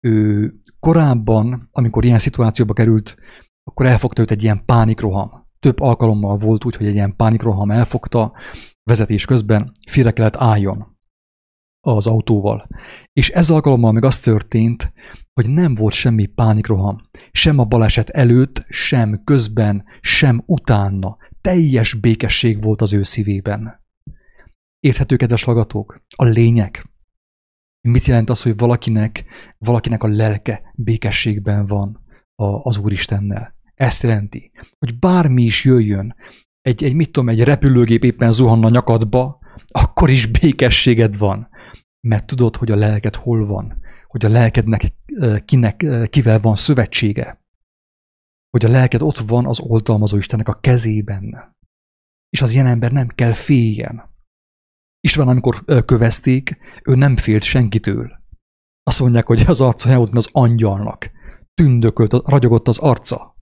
ő 0.06 0.52
korábban, 0.80 1.68
amikor 1.72 2.04
ilyen 2.04 2.18
szituációba 2.18 2.72
került, 2.72 3.16
akkor 3.64 3.86
elfogta 3.86 4.22
őt 4.22 4.30
egy 4.30 4.42
ilyen 4.42 4.64
pánikroham. 4.64 5.46
Több 5.58 5.80
alkalommal 5.80 6.36
volt 6.36 6.64
úgy, 6.64 6.76
hogy 6.76 6.86
egy 6.86 6.94
ilyen 6.94 7.16
pánikroham 7.16 7.70
elfogta, 7.70 8.32
vezetés 8.82 9.24
közben 9.24 9.72
félre 9.88 10.10
kellett 10.10 10.36
álljon 10.36 10.98
az 11.80 12.06
autóval. 12.06 12.68
És 13.12 13.30
ez 13.30 13.50
alkalommal 13.50 13.92
meg 13.92 14.04
az 14.04 14.18
történt, 14.18 14.90
hogy 15.40 15.50
nem 15.50 15.74
volt 15.74 15.92
semmi 15.92 16.26
pánikroham. 16.26 17.00
Sem 17.30 17.58
a 17.58 17.64
baleset 17.64 18.08
előtt, 18.08 18.64
sem 18.68 19.24
közben, 19.24 19.84
sem 20.00 20.42
utána. 20.46 21.16
Teljes 21.40 21.94
békesség 21.94 22.62
volt 22.62 22.82
az 22.82 22.92
ő 22.92 23.02
szívében. 23.02 23.79
Érthető, 24.80 25.16
kedves 25.16 25.44
hallgatók? 25.44 26.02
A 26.16 26.24
lényeg. 26.24 26.90
Mit 27.88 28.04
jelent 28.04 28.30
az, 28.30 28.42
hogy 28.42 28.56
valakinek, 28.56 29.24
valakinek 29.58 30.02
a 30.02 30.08
lelke 30.08 30.72
békességben 30.74 31.66
van 31.66 32.04
a, 32.34 32.44
az 32.44 32.78
Úristennel? 32.78 33.54
Ezt 33.74 34.02
jelenti, 34.02 34.50
hogy 34.78 34.98
bármi 34.98 35.42
is 35.42 35.64
jöjjön, 35.64 36.14
egy, 36.60 36.84
egy 36.84 36.94
mit 36.94 37.12
tudom, 37.12 37.28
egy 37.28 37.42
repülőgép 37.42 38.04
éppen 38.04 38.32
zuhanna 38.32 38.68
nyakadba, 38.68 39.38
akkor 39.66 40.10
is 40.10 40.26
békességed 40.26 41.18
van. 41.18 41.48
Mert 42.00 42.26
tudod, 42.26 42.56
hogy 42.56 42.70
a 42.70 42.76
lelked 42.76 43.14
hol 43.14 43.46
van, 43.46 43.80
hogy 44.06 44.24
a 44.24 44.28
lelkednek 44.28 44.82
kinek, 45.44 45.86
kivel 46.10 46.40
van 46.40 46.56
szövetsége, 46.56 47.44
hogy 48.50 48.64
a 48.64 48.68
lelked 48.68 49.02
ott 49.02 49.18
van 49.18 49.46
az 49.46 49.60
oltalmazó 49.60 50.16
Istennek 50.16 50.48
a 50.48 50.60
kezében. 50.60 51.56
És 52.28 52.42
az 52.42 52.52
ilyen 52.52 52.66
ember 52.66 52.92
nem 52.92 53.08
kell 53.08 53.32
féljen. 53.32 54.09
István, 55.00 55.28
amikor 55.28 55.64
kövezték, 55.84 56.58
ő 56.84 56.94
nem 56.94 57.16
félt 57.16 57.42
senkitől. 57.42 58.18
Azt 58.82 59.00
mondják, 59.00 59.26
hogy 59.26 59.44
az 59.46 59.60
arca 59.60 59.96
volt, 59.96 60.16
az 60.16 60.28
angyalnak. 60.32 61.10
Tündökölt, 61.54 62.28
ragyogott 62.28 62.68
az 62.68 62.78
arca. 62.78 63.36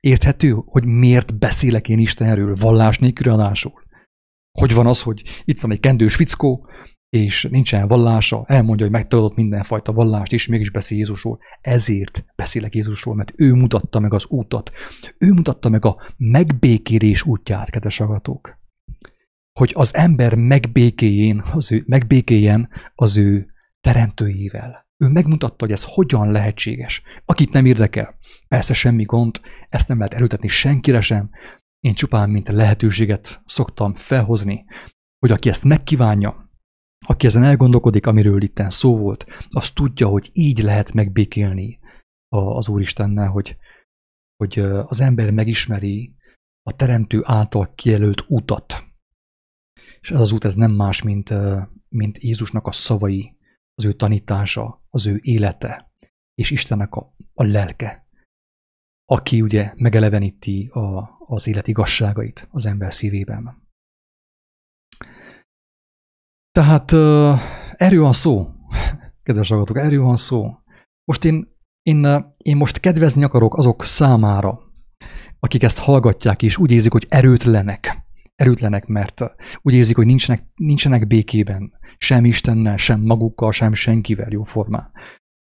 Érthető, 0.00 0.62
hogy 0.64 0.84
miért 0.84 1.38
beszélek 1.38 1.88
én 1.88 1.98
Istenről, 1.98 2.54
vallás 2.54 2.98
nélkül 2.98 3.32
adásul? 3.32 3.82
Hogy 4.58 4.74
van 4.74 4.86
az, 4.86 5.02
hogy 5.02 5.22
itt 5.44 5.60
van 5.60 5.72
egy 5.72 5.80
kendős 5.80 6.14
fickó, 6.14 6.66
és 7.08 7.48
nincsen 7.50 7.88
vallása, 7.88 8.44
elmondja, 8.46 8.84
hogy 8.84 8.94
megtagadott 8.94 9.34
mindenfajta 9.36 9.92
vallást, 9.92 10.32
és 10.32 10.46
mégis 10.46 10.70
beszél 10.70 10.98
Jézusról. 10.98 11.38
Ezért 11.60 12.24
beszélek 12.36 12.74
Jézusról, 12.74 13.14
mert 13.14 13.32
ő 13.36 13.52
mutatta 13.52 14.00
meg 14.00 14.14
az 14.14 14.26
útat. 14.26 14.70
Ő 15.18 15.32
mutatta 15.32 15.68
meg 15.68 15.84
a 15.84 15.96
megbékélés 16.16 17.22
útját, 17.22 17.70
kedves 17.70 18.00
agatók. 18.00 18.60
Hogy 19.58 19.72
az 19.74 19.94
ember 19.94 20.34
megbékéljén, 20.34 21.42
az 21.52 21.72
ő, 21.72 21.82
megbékéljen 21.86 22.68
az 22.94 23.16
ő 23.16 23.52
teremtőjével. 23.80 24.86
Ő 24.96 25.08
megmutatta, 25.08 25.64
hogy 25.64 25.72
ez 25.72 25.84
hogyan 25.84 26.30
lehetséges. 26.30 27.02
Akit 27.24 27.52
nem 27.52 27.66
érdekel, 27.66 28.18
persze 28.48 28.74
semmi 28.74 29.04
gond, 29.04 29.40
ezt 29.68 29.88
nem 29.88 29.98
lehet 29.98 30.14
elültetni 30.14 30.48
senkire 30.48 31.00
sem. 31.00 31.30
Én 31.80 31.94
csupán, 31.94 32.30
mint 32.30 32.48
lehetőséget 32.48 33.42
szoktam 33.44 33.94
felhozni, 33.94 34.64
hogy 35.18 35.30
aki 35.30 35.48
ezt 35.48 35.64
megkívánja, 35.64 36.50
aki 37.06 37.26
ezen 37.26 37.44
elgondolkodik, 37.44 38.06
amiről 38.06 38.42
itt 38.42 38.62
szó 38.68 38.98
volt, 38.98 39.26
az 39.48 39.70
tudja, 39.70 40.08
hogy 40.08 40.30
így 40.32 40.58
lehet 40.58 40.92
megbékélni 40.92 41.78
az 42.28 42.68
Úristennel, 42.68 43.28
hogy, 43.28 43.56
hogy 44.36 44.58
az 44.86 45.00
ember 45.00 45.30
megismeri 45.30 46.14
a 46.62 46.72
Teremtő 46.76 47.20
által 47.24 47.72
kijelölt 47.74 48.24
utat. 48.28 48.91
És 50.02 50.10
ez 50.10 50.20
az 50.20 50.32
út 50.32 50.44
ez 50.44 50.54
nem 50.54 50.70
más, 50.70 51.02
mint, 51.02 51.32
mint 51.88 52.18
Jézusnak 52.18 52.66
a 52.66 52.72
szavai, 52.72 53.36
az 53.74 53.84
ő 53.84 53.92
tanítása, 53.92 54.84
az 54.90 55.06
ő 55.06 55.18
élete, 55.22 55.92
és 56.34 56.50
Istennek 56.50 56.94
a, 56.94 57.14
a 57.34 57.42
lelke, 57.42 58.06
aki 59.04 59.42
ugye 59.42 59.72
megeleveníti 59.76 60.66
a, 60.66 61.16
az 61.26 61.46
élet 61.46 61.68
igazságait 61.68 62.48
az 62.50 62.66
ember 62.66 62.94
szívében. 62.94 63.62
Tehát 66.50 66.92
uh, 66.92 67.40
erről 67.72 68.02
van 68.02 68.12
szó, 68.12 68.48
kedves 69.22 69.48
hallgatók, 69.48 69.78
erről 69.78 70.02
van 70.02 70.16
szó. 70.16 70.56
Most 71.04 71.24
én, 71.24 71.56
én, 71.82 72.24
én 72.36 72.56
most 72.56 72.80
kedvezni 72.80 73.24
akarok 73.24 73.56
azok 73.56 73.84
számára, 73.84 74.60
akik 75.40 75.62
ezt 75.62 75.78
hallgatják, 75.78 76.42
és 76.42 76.56
úgy 76.56 76.70
érzik, 76.70 76.92
hogy 76.92 77.06
erőtlenek. 77.08 78.01
Erőtlenek, 78.42 78.86
mert 78.86 79.20
úgy 79.62 79.74
érzik, 79.74 79.96
hogy 79.96 80.06
nincsenek, 80.06 80.42
nincsenek 80.54 81.06
békében, 81.06 81.72
sem 81.98 82.24
Istennel, 82.24 82.76
sem 82.76 83.00
magukkal, 83.00 83.52
sem 83.52 83.74
senkivel 83.74 84.28
jóformán. 84.30 84.90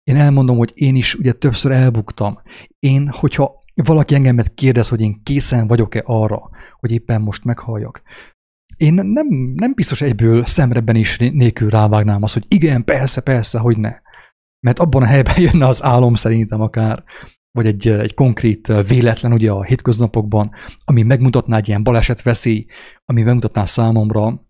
Én 0.04 0.16
elmondom, 0.16 0.58
hogy 0.58 0.72
én 0.76 0.96
is 0.96 1.16
ugye 1.16 1.32
többször 1.32 1.72
elbuktam. 1.72 2.42
Én, 2.80 3.10
hogyha 3.12 3.64
valaki 3.84 4.16
engemet 4.16 4.54
kérdez, 4.54 4.90
hogy 4.90 5.02
én 5.02 5.24
készen 5.24 5.68
vagyok-e 5.68 6.02
arra, 6.06 6.50
hogy 6.80 6.92
éppen 6.92 7.22
most 7.22 7.44
meghalljak, 7.44 8.02
én 8.78 8.94
nem, 8.94 9.28
nem 9.56 9.74
biztos 9.74 10.02
egyből 10.02 10.46
szemrebben 10.46 10.96
is 10.96 11.18
nélkül 11.18 11.70
rávágnám 11.70 12.24
azt, 12.24 12.34
hogy 12.34 12.46
igen, 12.48 12.84
persze, 12.84 13.22
persze, 13.22 13.60
hogy 13.60 13.78
ne. 13.78 14.00
Mert 14.60 14.80
abban 14.80 15.02
a 15.02 15.06
helyben 15.06 15.42
jönne 15.52 15.68
az 15.68 15.84
álom 15.84 16.16
szerintem 16.16 16.62
akár, 16.62 17.04
vagy 17.52 17.66
egy, 17.66 17.88
egy 17.88 18.14
konkrét 18.14 18.68
véletlen 18.88 19.34
ugye 19.34 19.52
a 19.52 19.64
hétköznapokban, 19.64 20.52
ami 20.86 21.02
megmutatná 21.02 21.58
egy 21.58 21.68
ilyen 21.68 21.84
baleset 21.84 22.22
veszély, 22.22 22.66
ami 23.06 23.22
megmutatná 23.22 23.66
számomra, 23.66 24.46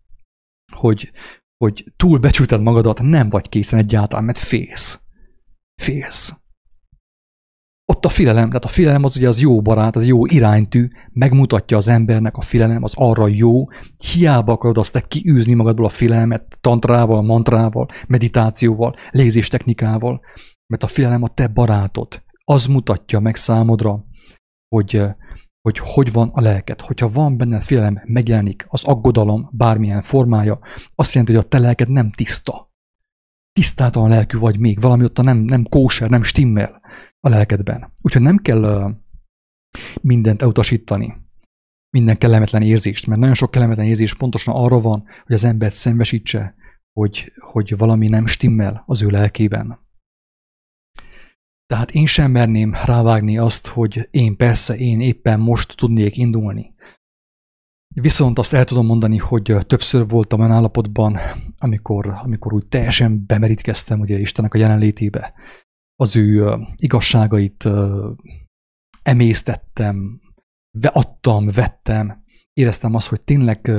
hogy, 0.76 1.12
hogy 1.58 1.92
túl 1.96 2.20
becsülted 2.20 2.62
magadat, 2.62 3.02
nem 3.02 3.30
vagy 3.30 3.50
készen 3.50 3.80
egyáltalán, 3.80 4.26
mert 4.26 4.38
félsz. 4.38 5.00
Félsz 5.82 6.42
ott 7.92 8.06
a 8.06 8.10
filelem, 8.10 8.48
tehát 8.48 8.66
a 8.66 8.68
filelem 8.68 9.04
az 9.04 9.18
ugye 9.18 9.28
az 9.28 9.40
jó 9.40 9.62
barát, 9.62 9.96
az 9.96 10.06
jó 10.06 10.26
iránytű, 10.26 10.88
megmutatja 11.14 11.78
az 11.78 11.88
embernek 11.88 12.38
a 12.38 12.42
filelem, 12.42 12.84
az 12.84 12.94
arra 12.96 13.28
jó, 13.28 13.66
hiába 13.98 14.52
akarod 14.52 14.78
azt 14.78 14.94
te 14.94 15.02
kiűzni 15.02 15.54
magadból 15.54 15.86
a 15.86 15.90
filelmet 15.90 16.58
tantrával, 16.62 17.22
mantrával, 17.22 17.88
meditációval, 18.08 18.96
lézéstechnikával, 19.10 20.22
mert 20.68 20.84
a 20.84 20.88
filelem 20.88 21.24
a 21.24 21.28
te 21.28 21.48
barátod. 21.48 22.24
Az 22.44 22.66
mutatja 22.66 23.20
meg 23.20 23.36
számodra, 23.36 24.06
hogy, 24.76 25.04
hogy 25.62 25.78
hogy 25.82 26.12
van 26.12 26.30
a 26.30 26.42
lelked. 26.42 26.82
Hogyha 26.82 27.10
van 27.10 27.38
benne 27.38 27.60
félelem, 27.60 28.02
megjelenik 28.06 28.66
az 28.68 28.84
aggodalom 28.84 29.50
bármilyen 29.52 30.02
formája, 30.02 30.60
azt 30.96 31.14
jelenti, 31.14 31.36
hogy 31.36 31.44
a 31.46 31.48
te 31.48 31.60
lelked 31.60 31.90
nem 31.90 32.12
tiszta. 32.12 32.70
Tisztátalan 33.54 34.10
lelkű 34.10 34.38
vagy 34.38 34.60
még, 34.60 34.82
valami 34.82 35.04
ott 35.04 35.22
nem, 35.22 35.38
nem 35.38 35.64
kóser, 35.64 36.10
nem 36.10 36.24
stimmel 36.24 36.82
a 37.20 37.30
lelkedben. 37.30 37.94
Úgyhogy 38.02 38.22
nem 38.22 38.38
kell 38.38 38.96
mindent 40.02 40.42
elutasítani, 40.42 41.22
minden 41.92 42.18
kellemetlen 42.18 42.62
érzést, 42.62 43.08
mert 43.08 43.20
nagyon 43.20 43.36
sok 43.36 43.52
kellemetlen 43.52 43.86
érzés 43.86 44.14
pontosan 44.14 44.56
arra 44.56 44.82
van, 44.82 45.04
hogy 45.26 45.36
az 45.36 45.44
embert 45.44 45.74
szembesítse, 45.74 46.56
hogy, 46.94 47.34
hogy 47.40 47.78
valami 47.78 48.08
nem 48.08 48.26
stimmel 48.26 48.84
az 48.86 49.02
ő 49.02 49.10
lelkében. 49.10 49.80
Tehát 51.72 51.92
én 51.92 52.06
sem 52.06 52.32
merném 52.32 52.74
rávágni 52.86 53.38
azt, 53.38 53.68
hogy 53.68 54.08
én 54.10 54.36
persze, 54.36 54.76
én 54.76 55.02
éppen 55.02 55.40
most 55.40 55.78
tudnék 55.78 56.18
indulni. 56.18 56.74
Viszont 57.96 58.40
azt 58.40 58.54
el 58.54 58.66
tudom 58.66 58.86
mondani, 58.86 59.18
hogy 59.18 59.56
többször 59.68 60.08
voltam 60.08 60.40
olyan 60.40 60.52
állapotban, 60.52 61.18
amikor, 61.58 62.08
amikor 62.08 62.54
úgy 62.54 62.68
teljesen 62.68 63.26
bemerítkeztem 63.26 64.00
ugye 64.00 64.20
Istennek 64.20 64.54
a 64.54 64.58
jelenlétébe, 64.58 65.34
az 65.96 66.16
ő 66.16 66.58
igazságait 66.76 67.68
emésztettem, 69.04 70.22
adtam, 70.82 71.48
vettem, 71.48 72.24
éreztem 72.54 72.96
azt, 72.96 73.08
hogy 73.08 73.22
tényleg 73.22 73.72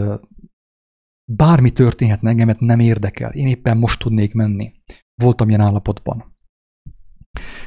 bármi 1.33 1.71
történhetne, 1.71 2.31
engemet 2.31 2.61
nem 2.61 2.81
érdekel. 2.81 3.33
Én 3.33 3.47
éppen 3.47 3.77
most 3.77 3.99
tudnék 3.99 4.35
menni. 4.35 4.73
Voltam 5.15 5.49
ilyen 5.49 5.61
állapotban. 5.61 6.32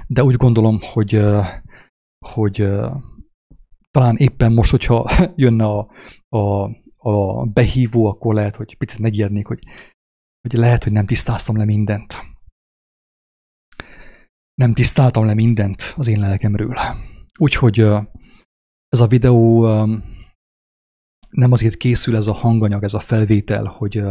De 0.07 0.24
úgy 0.24 0.36
gondolom, 0.36 0.80
hogy, 0.82 1.22
hogy 2.26 2.55
talán 3.91 4.16
éppen 4.18 4.53
most, 4.53 4.72
hogyha 4.72 5.09
jönne 5.36 5.66
a, 5.66 5.91
a, 6.38 6.70
a 7.09 7.45
behívó, 7.45 8.05
akkor 8.05 8.34
lehet, 8.34 8.55
hogy 8.55 8.78
picit 8.78 8.99
megijednék, 8.99 9.47
hogy, 9.47 9.59
hogy 10.41 10.59
lehet, 10.59 10.84
hogy 10.84 10.91
nem 10.91 11.05
tisztáztam 11.05 11.57
le 11.57 11.66
mindent 11.66 12.34
nem 14.55 14.74
tisztáltam 14.74 15.26
le 15.26 15.34
mindent 15.34 15.93
az 15.97 16.07
én 16.07 16.20
lelkemről. 16.20 16.76
Úgyhogy 17.39 17.80
ez 18.88 18.99
a 18.99 19.07
videó 19.07 19.66
nem 21.30 21.51
azért 21.51 21.78
készül 21.78 22.16
ez 22.16 22.28
a 22.28 22.34
hanganyag, 22.34 22.84
ez 22.84 22.93
a 22.93 22.99
felvétel, 22.99 23.66
hogy 23.66 24.03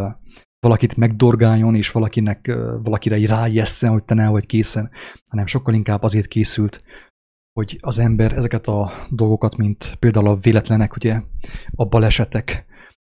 valakit 0.65 0.97
megdorgáljon, 0.97 1.75
és 1.75 1.91
valakinek, 1.91 2.47
valakire 2.83 3.27
rájesszen, 3.27 3.91
hogy 3.91 4.05
te 4.05 4.15
ne 4.15 4.29
vagy 4.29 4.47
készen, 4.47 4.91
hanem 5.31 5.47
sokkal 5.47 5.75
inkább 5.75 6.03
azért 6.03 6.27
készült, 6.27 6.83
hogy 7.53 7.79
az 7.81 7.99
ember 7.99 8.33
ezeket 8.33 8.67
a 8.67 8.93
dolgokat, 9.11 9.57
mint 9.57 9.97
például 9.99 10.29
a 10.29 10.37
véletlenek, 10.37 10.97
ugye, 10.97 11.23
a 11.75 11.85
balesetek, 11.85 12.65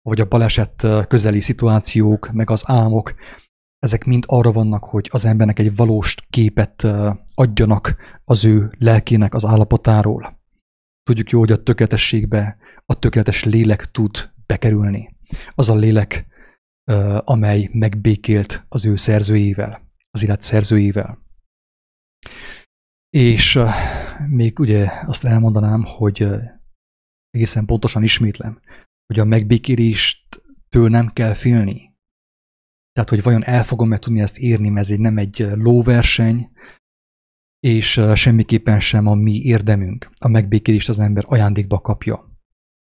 vagy 0.02 0.20
a 0.20 0.28
baleset 0.28 0.88
közeli 1.08 1.40
szituációk, 1.40 2.32
meg 2.32 2.50
az 2.50 2.64
álmok, 2.66 3.14
ezek 3.80 4.06
mind 4.06 4.24
arra 4.28 4.52
vannak, 4.52 4.84
hogy 4.86 5.10
az 5.12 5.26
embernek 5.26 5.60
egy 5.60 5.76
valós 5.76 6.16
képet 6.30 6.88
adjanak 7.36 7.96
az 8.24 8.46
ő 8.46 8.72
lelkének 8.80 9.34
az 9.34 9.46
állapotáról. 9.46 10.40
Tudjuk 11.04 11.30
jó, 11.30 11.40
hogy 11.40 11.52
a 11.52 11.64
tökéletességbe 11.64 12.58
a 12.86 13.00
tökéletes 13.00 13.44
lélek 13.44 13.92
tud 13.92 14.32
bekerülni. 14.46 15.16
Az 15.56 15.70
a 15.70 15.76
lélek, 15.76 16.26
amely 17.24 17.70
megbékélt 17.72 18.66
az 18.70 18.86
ő 18.86 18.96
szerzőjével, 18.96 19.92
az 20.12 20.24
élet 20.24 20.42
szerzőjével. 20.42 21.24
És 23.10 23.60
még 24.30 24.60
ugye 24.60 24.90
azt 25.06 25.26
elmondanám, 25.26 25.84
hogy 25.84 26.28
egészen 27.30 27.66
pontosan 27.66 28.04
ismétlem, 28.04 28.62
hogy 29.06 29.20
a 29.20 29.26
megbékélést 29.26 30.44
től 30.70 30.90
nem 30.90 31.14
kell 31.14 31.34
félni. 31.34 31.94
Tehát, 32.92 33.10
hogy 33.10 33.22
vajon 33.22 33.44
el 33.44 33.64
fogom-e 33.64 33.98
tudni 33.98 34.22
ezt 34.22 34.38
érni, 34.38 34.70
mert 34.70 34.90
ez 34.90 34.98
nem 34.98 35.18
egy 35.18 35.38
lóverseny, 35.38 36.52
és 37.60 38.02
semmiképpen 38.14 38.80
sem 38.80 39.08
a 39.08 39.14
mi 39.14 39.42
érdemünk. 39.42 40.12
A 40.22 40.28
megbékélést 40.28 40.90
az 40.90 41.00
ember 41.00 41.24
ajándékba 41.28 41.82
kapja. 41.82 42.32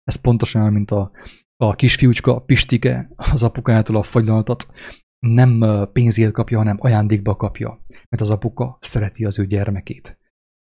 Ez 0.04 0.16
pontosan 0.16 0.62
olyan, 0.62 0.74
mint 0.74 0.91
a, 0.91 1.12
a 1.58 1.76
kisfiúcska, 1.76 2.36
a 2.36 2.39
Pistike, 2.39 3.10
az 3.16 3.43
apukájától 3.43 3.95
a 3.95 4.04
fagylaltat 4.04 4.68
nem 5.20 5.66
pénzért 5.93 6.32
kapja, 6.32 6.58
hanem 6.58 6.78
ajándékba 6.80 7.36
kapja, 7.36 7.82
mert 8.10 8.22
az 8.22 8.30
apuka 8.30 8.78
szereti 8.82 9.26
az 9.26 9.39
ő 9.39 9.45
gyermekét. 9.45 10.18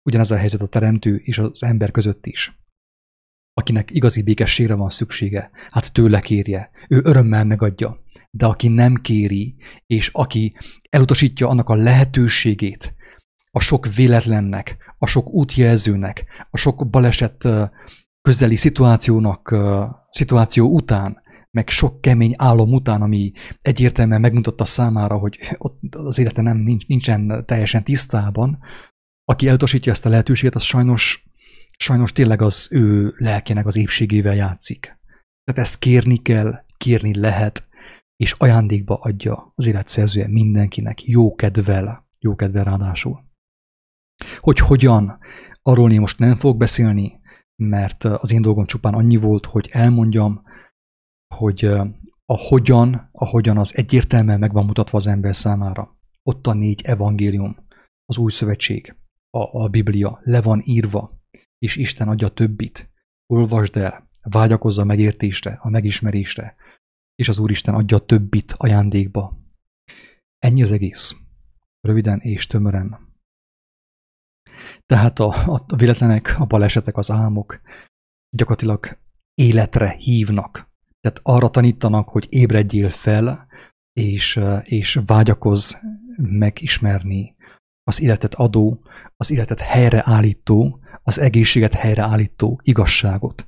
Ugyanez 0.03 0.31
a 0.31 0.37
helyzet 0.37 0.61
a 0.61 0.67
teremtő 0.67 1.15
és 1.15 1.37
az 1.37 1.63
ember 1.63 1.91
között 1.91 2.25
is. 2.25 2.57
Akinek 3.53 3.91
igazi 3.91 4.21
békességre 4.21 4.73
van 4.73 4.89
szüksége, 4.89 5.49
hát 5.71 5.93
tőle 5.93 6.19
kérje, 6.19 6.69
ő 6.89 7.01
örömmel 7.03 7.45
megadja, 7.45 8.03
de 8.31 8.45
aki 8.45 8.67
nem 8.67 8.95
kéri, 8.95 9.55
és 9.85 10.09
aki 10.13 10.55
elutasítja 10.89 11.47
annak 11.47 11.69
a 11.69 11.75
lehetőségét, 11.75 12.95
a 13.51 13.59
sok 13.59 13.93
véletlennek, 13.93 14.77
a 14.97 15.05
sok 15.05 15.29
útjelzőnek, 15.29 16.25
a 16.49 16.57
sok 16.57 16.89
baleset 16.89 17.47
közeli 18.21 18.55
szituációnak, 18.55 19.55
szituáció 20.09 20.67
után, 20.67 21.21
meg 21.51 21.69
sok 21.69 22.01
kemény 22.01 22.33
álom 22.37 22.73
után, 22.73 23.01
ami 23.01 23.31
egyértelműen 23.61 24.21
megmutatta 24.21 24.65
számára, 24.65 25.17
hogy 25.17 25.39
ott 25.57 25.95
az 25.95 26.19
élete 26.19 26.41
nem 26.41 26.57
nincs, 26.57 26.87
nincsen 26.87 27.43
teljesen 27.45 27.83
tisztában, 27.83 28.59
aki 29.25 29.47
elutasítja 29.47 29.91
ezt 29.91 30.05
a 30.05 30.09
lehetőséget, 30.09 30.55
az 30.55 30.63
sajnos, 30.63 31.25
sajnos 31.77 32.11
tényleg 32.11 32.41
az 32.41 32.67
ő 32.71 33.13
lelkének 33.17 33.65
az 33.65 33.75
épségével 33.75 34.35
játszik. 34.35 34.79
Tehát 35.43 35.61
ezt 35.61 35.79
kérni 35.79 36.17
kell, 36.17 36.65
kérni 36.77 37.19
lehet, 37.19 37.67
és 38.15 38.35
ajándékba 38.37 38.95
adja 38.95 39.51
az 39.55 39.65
élet 39.65 39.87
szerzője 39.87 40.27
mindenkinek, 40.27 41.03
jó 41.03 41.35
kedvel, 41.35 42.07
jó 42.19 42.35
kedvel 42.35 42.63
ráadásul. 42.63 43.27
Hogy 44.39 44.57
hogyan, 44.57 45.17
arról 45.61 45.91
én 45.91 45.99
most 45.99 46.19
nem 46.19 46.37
fogok 46.37 46.57
beszélni, 46.57 47.18
mert 47.59 48.03
az 48.03 48.31
én 48.31 48.41
dolgom 48.41 48.65
csupán 48.65 48.93
annyi 48.93 49.17
volt, 49.17 49.45
hogy 49.45 49.69
elmondjam, 49.71 50.43
hogy 51.35 51.65
a 52.25 52.37
hogyan, 52.37 53.09
a 53.11 53.25
hogyan 53.25 53.57
az 53.57 53.75
egyértelműen 53.75 54.39
meg 54.39 54.53
van 54.53 54.65
mutatva 54.65 54.97
az 54.97 55.07
ember 55.07 55.35
számára. 55.35 55.97
Ott 56.23 56.47
a 56.47 56.53
négy 56.53 56.81
evangélium, 56.81 57.57
az 58.05 58.17
új 58.17 58.31
szövetség, 58.31 58.95
a, 59.29 59.61
a 59.63 59.67
Biblia 59.67 60.19
le 60.23 60.41
van 60.41 60.61
írva, 60.65 61.21
és 61.57 61.75
Isten 61.75 62.07
adja 62.07 62.29
többit. 62.29 62.89
Olvasd 63.33 63.75
el, 63.75 64.09
vágyakozza 64.21 64.81
a 64.81 64.85
megértésre, 64.85 65.59
a 65.61 65.69
megismerésre, 65.69 66.55
és 67.15 67.29
az 67.29 67.39
Úristen 67.39 67.73
adja 67.73 67.97
többit 67.97 68.53
ajándékba. 68.57 69.37
Ennyi 70.37 70.61
az 70.61 70.71
egész. 70.71 71.15
Röviden 71.87 72.19
és 72.19 72.47
tömören. 72.47 73.08
Tehát 74.85 75.19
a, 75.19 75.27
a 75.67 75.75
véletlenek, 75.75 76.35
a 76.39 76.45
balesetek, 76.45 76.97
az 76.97 77.11
álmok 77.11 77.61
gyakorlatilag 78.35 78.97
életre 79.33 79.89
hívnak. 79.89 80.69
Tehát 81.01 81.19
arra 81.23 81.49
tanítanak, 81.49 82.09
hogy 82.09 82.27
ébredjél 82.29 82.89
fel, 82.89 83.47
és, 83.93 84.39
és 84.63 84.99
vágyakozz 85.05 85.75
megismerni 86.17 87.35
az 87.83 88.01
életet 88.01 88.33
adó, 88.33 88.83
az 89.15 89.31
életet 89.31 89.59
helyreállító, 89.59 90.79
az 91.03 91.19
egészséget 91.19 91.73
helyreállító 91.73 92.59
igazságot. 92.63 93.47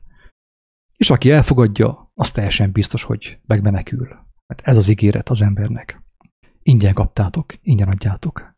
És 0.97 1.09
aki 1.09 1.31
elfogadja, 1.31 2.11
az 2.13 2.31
teljesen 2.31 2.71
biztos, 2.71 3.03
hogy 3.03 3.39
megmenekül. 3.45 4.07
Mert 4.47 4.61
ez 4.67 4.77
az 4.77 4.87
ígéret 4.87 5.29
az 5.29 5.41
embernek. 5.41 6.01
Ingyen 6.63 6.93
kaptátok, 6.93 7.53
ingyen 7.61 7.87
adjátok. 7.87 8.50